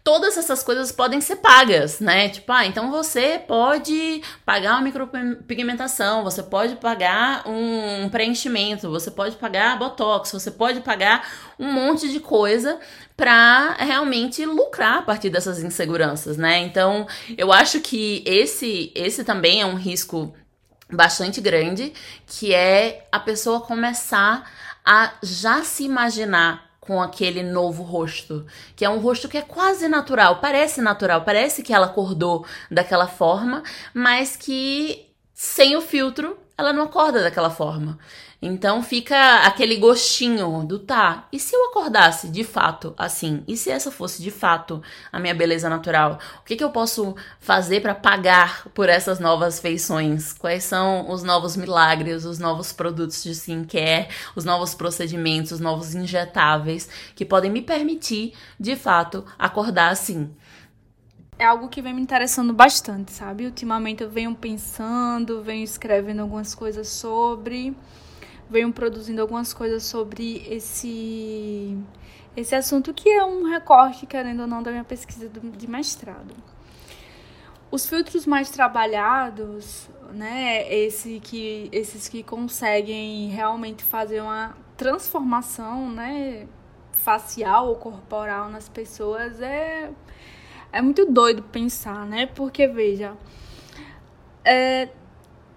[0.04, 2.28] todas essas coisas podem ser pagas, né?
[2.28, 9.36] Tipo, ah, então você pode pagar uma micropigmentação, você pode pagar um preenchimento, você pode
[9.36, 12.80] pagar botox, você pode pagar um monte de coisa
[13.16, 16.58] para realmente lucrar a partir dessas inseguranças, né?
[16.58, 17.06] Então,
[17.38, 20.34] eu acho que esse esse também é um risco
[20.90, 21.92] bastante grande,
[22.26, 24.50] que é a pessoa começar
[24.84, 29.86] a já se imaginar com aquele novo rosto, que é um rosto que é quase
[29.86, 33.62] natural, parece natural, parece que ela acordou daquela forma,
[33.94, 38.00] mas que sem o filtro ela não acorda daquela forma.
[38.44, 41.28] Então fica aquele gostinho do tá.
[41.30, 43.44] E se eu acordasse de fato assim?
[43.46, 44.82] E se essa fosse de fato
[45.12, 46.18] a minha beleza natural?
[46.40, 50.32] O que, que eu posso fazer para pagar por essas novas feições?
[50.32, 55.94] Quais são os novos milagres, os novos produtos de skincare, os novos procedimentos, os novos
[55.94, 60.34] injetáveis que podem me permitir de fato acordar assim?
[61.38, 63.46] é algo que vem me interessando bastante, sabe?
[63.46, 67.74] Ultimamente eu venho pensando, venho escrevendo algumas coisas sobre
[68.52, 71.76] venho produzindo algumas coisas sobre esse
[72.36, 76.34] esse assunto que é um recorte, querendo ou não, da minha pesquisa de mestrado.
[77.70, 86.46] Os filtros mais trabalhados, né, esse que, esses que conseguem realmente fazer uma transformação, né,
[86.92, 89.90] facial ou corporal nas pessoas é
[90.72, 92.26] é muito doido pensar, né?
[92.26, 93.14] Porque veja,
[94.42, 94.88] é,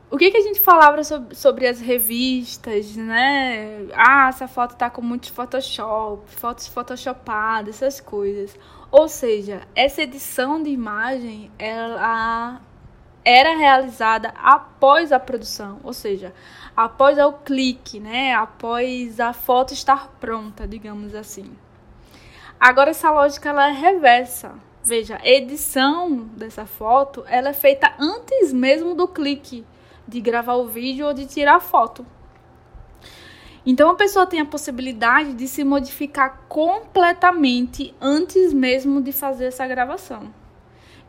[0.10, 3.88] o que, que a gente falava sobre, sobre as revistas, né?
[3.94, 8.56] Ah, essa foto tá com muitos Photoshop, fotos photoshopadas, essas coisas.
[8.92, 12.62] Ou seja, essa edição de imagem, ela
[13.24, 16.32] era realizada após a produção, ou seja,
[16.78, 18.36] após o clique, né?
[18.36, 21.52] Após a foto estar pronta, digamos assim.
[22.60, 24.54] Agora essa lógica ela é reversa.
[24.84, 29.66] Veja, a edição dessa foto, ela é feita antes mesmo do clique
[30.08, 32.06] de gravar o vídeo ou de tirar foto.
[33.66, 39.66] Então a pessoa tem a possibilidade de se modificar completamente antes mesmo de fazer essa
[39.66, 40.32] gravação.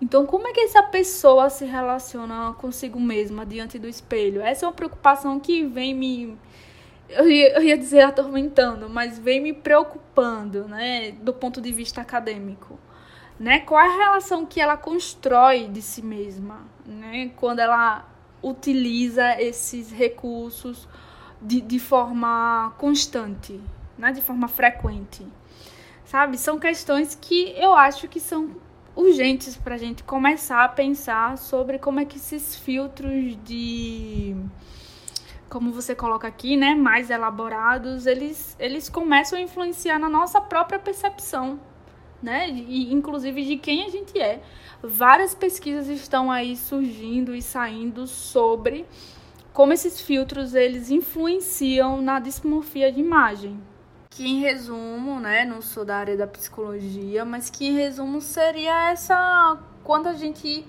[0.00, 4.42] Então, como é que essa pessoa se relaciona consigo mesma diante do espelho?
[4.42, 6.36] Essa é uma preocupação que vem me.
[7.08, 12.78] Eu ia, dizer atormentando, mas vem me preocupando, né, do ponto de vista acadêmico.
[13.38, 13.60] Né?
[13.60, 17.30] Qual é a relação que ela constrói de si mesma, né?
[17.36, 18.04] Quando ela
[18.48, 20.88] utiliza esses recursos
[21.40, 23.60] de, de forma constante,
[23.98, 24.12] né?
[24.12, 25.26] de forma frequente.
[26.04, 26.38] Sabe?
[26.38, 28.54] São questões que eu acho que são
[28.94, 34.34] urgentes para a gente começar a pensar sobre como é que esses filtros de
[35.48, 40.78] como você coloca aqui, né, mais elaborados, eles, eles começam a influenciar na nossa própria
[40.78, 41.60] percepção,
[42.20, 44.42] né, e inclusive de quem a gente é.
[44.88, 48.86] Várias pesquisas estão aí surgindo e saindo sobre
[49.52, 53.60] como esses filtros eles influenciam na dismorfia de imagem.
[54.10, 58.90] Que em resumo, né, não sou da área da psicologia, mas que em resumo seria
[58.90, 60.64] essa quando a gente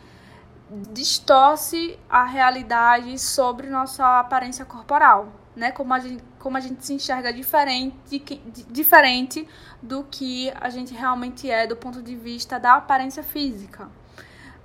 [0.91, 5.71] distorce a realidade sobre nossa aparência corporal, né?
[5.71, 8.21] Como a gente, como a gente se enxerga diferente,
[8.69, 9.47] diferente
[9.81, 13.89] do que a gente realmente é do ponto de vista da aparência física,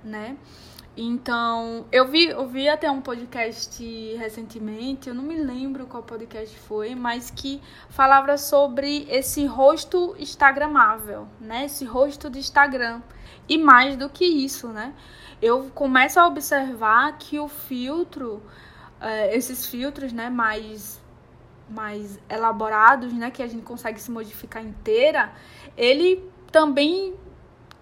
[0.03, 0.37] né?
[0.95, 3.83] Então, eu vi, eu vi até um podcast
[4.15, 11.27] recentemente, eu não me lembro qual podcast foi, mas que falava sobre esse rosto instagramável,
[11.41, 11.65] né?
[11.65, 13.01] Esse rosto de Instagram.
[13.49, 14.93] E mais do que isso, né?
[15.41, 18.43] Eu começo a observar que o filtro,
[19.01, 21.01] é, esses filtros, né, mais
[21.69, 25.31] mais elaborados, né, que a gente consegue se modificar inteira,
[25.75, 27.15] ele também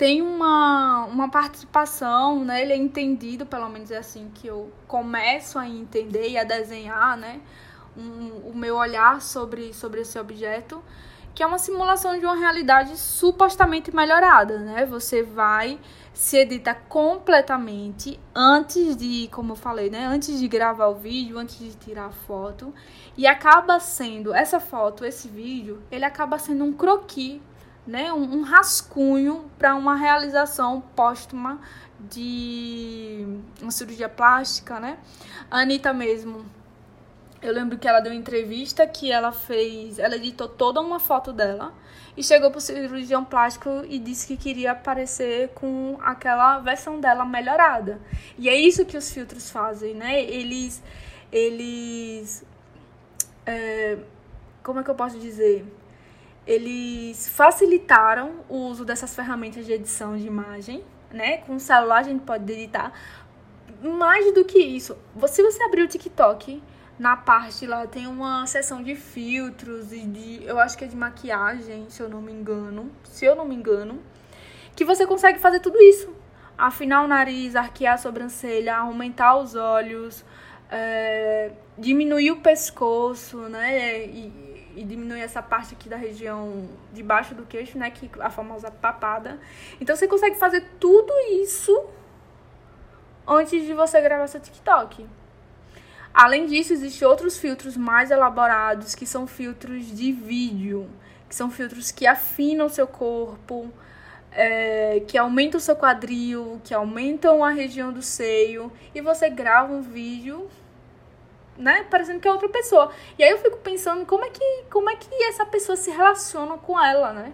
[0.02, 5.60] tem uma, uma participação, né, ele é entendido, pelo menos é assim que eu começo
[5.60, 7.40] a entender e a desenhar, né,
[7.96, 10.84] um, o meu olhar sobre, sobre esse objeto,
[11.36, 15.80] que é uma simulação de uma realidade supostamente melhorada, né, você vai
[16.16, 21.60] se edita completamente antes de, como eu falei, né, antes de gravar o vídeo, antes
[21.60, 22.74] de tirar a foto,
[23.16, 27.40] e acaba sendo essa foto, esse vídeo, ele acaba sendo um croquis,
[27.86, 31.60] né, um, um rascunho para uma realização póstuma
[32.00, 33.26] de
[33.62, 34.98] uma cirurgia plástica, né?
[35.50, 36.46] A Anitta mesmo
[37.42, 41.34] eu lembro que ela deu uma entrevista que ela fez, ela editou toda uma foto
[41.34, 41.74] dela
[42.16, 48.00] e chegou pro cirurgião plástico e disse que queria aparecer com aquela versão dela melhorada.
[48.38, 50.22] E é isso que os filtros fazem, né?
[50.22, 50.84] Eles
[51.32, 52.46] eles
[53.46, 53.98] é,
[54.62, 55.66] como é que eu posso dizer?
[56.46, 61.38] Eles facilitaram o uso dessas ferramentas de edição de imagem, né?
[61.38, 62.92] Com o celular a gente pode editar.
[63.82, 66.62] Mais do que isso, se você abrir o TikTok,
[67.00, 70.96] na parte lá tem uma seção de filtros e de, eu acho que é de
[70.96, 74.00] maquiagem, se eu não me engano, se eu não me engano,
[74.76, 76.14] que você consegue fazer tudo isso.
[76.58, 80.24] Afinar o nariz, arquear a sobrancelha, aumentar os olhos,
[80.70, 84.06] é, diminuir o pescoço, né?
[84.06, 87.90] E, e, diminuir essa parte aqui da região de baixo do queixo, né?
[87.92, 89.40] Que a famosa papada.
[89.80, 91.86] Então você consegue fazer tudo isso
[93.28, 95.08] antes de você gravar seu TikTok.
[96.14, 100.90] Além disso, existem outros filtros mais elaborados, que são filtros de vídeo,
[101.30, 103.72] que são filtros que afinam seu corpo,
[104.32, 109.82] é, que aumentam seu quadril, que aumentam a região do seio, e você grava um
[109.82, 110.50] vídeo,
[111.58, 112.92] né, parecendo que é outra pessoa.
[113.18, 116.58] E aí eu fico pensando como é que, como é que essa pessoa se relaciona
[116.58, 117.34] com ela, né?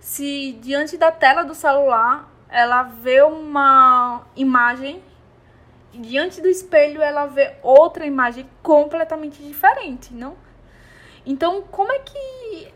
[0.00, 5.02] Se diante da tela do celular ela vê uma imagem
[5.92, 10.36] diante do espelho ela vê outra imagem completamente diferente, não?
[11.24, 12.72] Então, como é que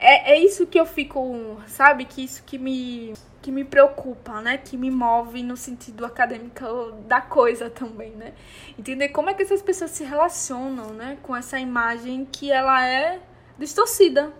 [0.00, 2.04] é, é isso que eu fico, sabe?
[2.04, 3.14] Que isso que me
[3.44, 4.56] que me preocupa, né?
[4.56, 6.64] Que me move no sentido acadêmico
[7.06, 8.32] da coisa também, né?
[8.78, 11.18] Entender como é que essas pessoas se relacionam, né?
[11.22, 13.20] Com essa imagem que ela é
[13.58, 14.32] distorcida,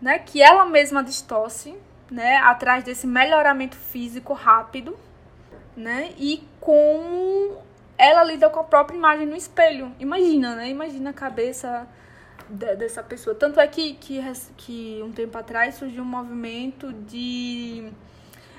[0.00, 0.18] né?
[0.20, 1.76] Que ela mesma distorce,
[2.10, 2.38] né?
[2.38, 4.98] Atrás desse melhoramento físico rápido,
[5.76, 6.14] né?
[6.16, 7.58] E com
[7.98, 9.94] ela lida com a própria imagem no espelho.
[10.00, 10.70] Imagina, né?
[10.70, 11.86] Imagina a cabeça
[12.48, 13.34] dessa pessoa.
[13.34, 14.20] Tanto é que, que,
[14.56, 17.92] que um tempo atrás surgiu um movimento de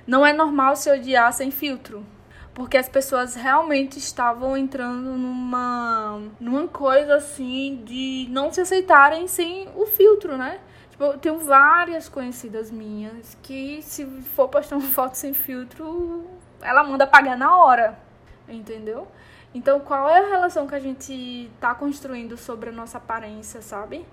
[0.05, 2.05] não é normal se odiar sem filtro.
[2.53, 9.69] Porque as pessoas realmente estavam entrando numa, numa coisa assim de não se aceitarem sem
[9.75, 10.59] o filtro, né?
[10.89, 16.25] Tipo, eu tenho várias conhecidas minhas que se for postar uma foto sem filtro,
[16.61, 17.97] ela manda pagar na hora,
[18.47, 19.07] entendeu?
[19.53, 24.05] Então, qual é a relação que a gente tá construindo sobre a nossa aparência, sabe?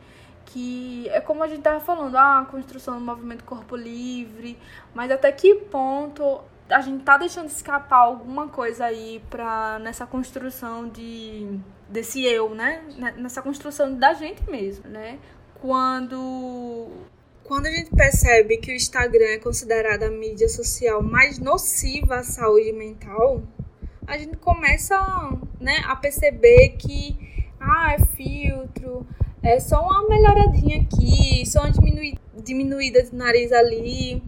[0.46, 4.58] Que é como a gente tava falando, ah, a construção do movimento corpo livre,
[4.94, 10.88] mas até que ponto a gente tá deixando escapar alguma coisa aí pra, nessa construção
[10.88, 11.58] de
[11.88, 12.82] desse eu, né?
[13.16, 15.18] Nessa construção da gente mesmo, né?
[15.60, 16.90] Quando
[17.44, 22.24] quando a gente percebe que o Instagram é considerado a mídia social mais nociva à
[22.24, 23.40] saúde mental,
[24.06, 24.96] a gente começa
[25.60, 27.16] né, a perceber que
[27.60, 29.06] ah, é filtro,
[29.42, 34.22] é só uma melhoradinha aqui, só uma diminuída, diminuída de nariz ali.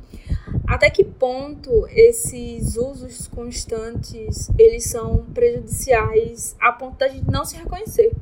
[0.67, 7.57] Até que ponto esses usos constantes eles são prejudiciais a ponto da gente não se
[7.57, 8.13] reconhecer,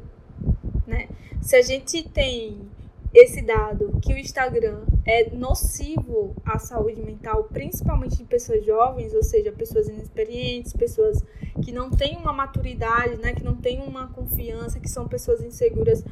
[0.86, 1.08] né?
[1.40, 2.68] Se a gente tem
[3.16, 9.22] esse dado que o Instagram é nocivo à saúde mental, principalmente de pessoas jovens, ou
[9.22, 11.24] seja, pessoas inexperientes, pessoas
[11.64, 16.04] que não têm uma maturidade, né, que não têm uma confiança, que são pessoas inseguras.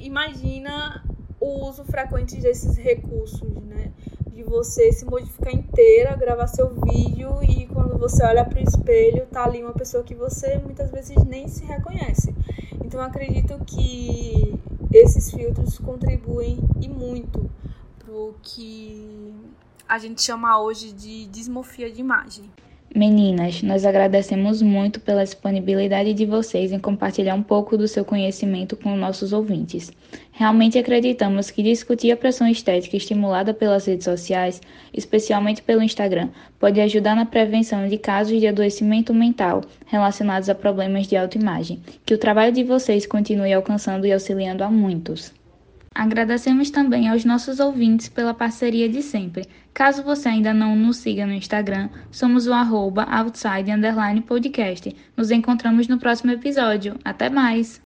[0.00, 1.04] Imagina
[1.38, 3.92] o uso frequente desses recursos, né?
[4.32, 9.26] De você se modificar inteira, gravar seu vídeo e quando você olha para o espelho,
[9.26, 12.34] tá ali uma pessoa que você muitas vezes nem se reconhece.
[12.82, 14.58] Então acredito que
[14.94, 17.50] esses filtros contribuem e muito
[17.98, 19.34] para o que
[19.88, 22.48] a gente chama hoje de dismorfia de imagem.
[22.96, 28.76] Meninas, nós agradecemos muito pela disponibilidade de vocês em compartilhar um pouco do seu conhecimento
[28.76, 29.90] com nossos ouvintes.
[30.30, 34.60] Realmente acreditamos que discutir a pressão estética estimulada pelas redes sociais,
[34.92, 36.28] especialmente pelo Instagram,
[36.60, 41.80] pode ajudar na prevenção de casos de adoecimento mental relacionados a problemas de autoimagem.
[42.06, 45.32] Que o trabalho de vocês continue alcançando e auxiliando a muitos.
[45.94, 49.46] Agradecemos também aos nossos ouvintes pela parceria de sempre.
[49.72, 53.70] Caso você ainda não nos siga no Instagram, somos o arroba outside
[54.20, 54.94] podcast.
[55.16, 56.96] Nos encontramos no próximo episódio.
[57.04, 57.80] Até mais!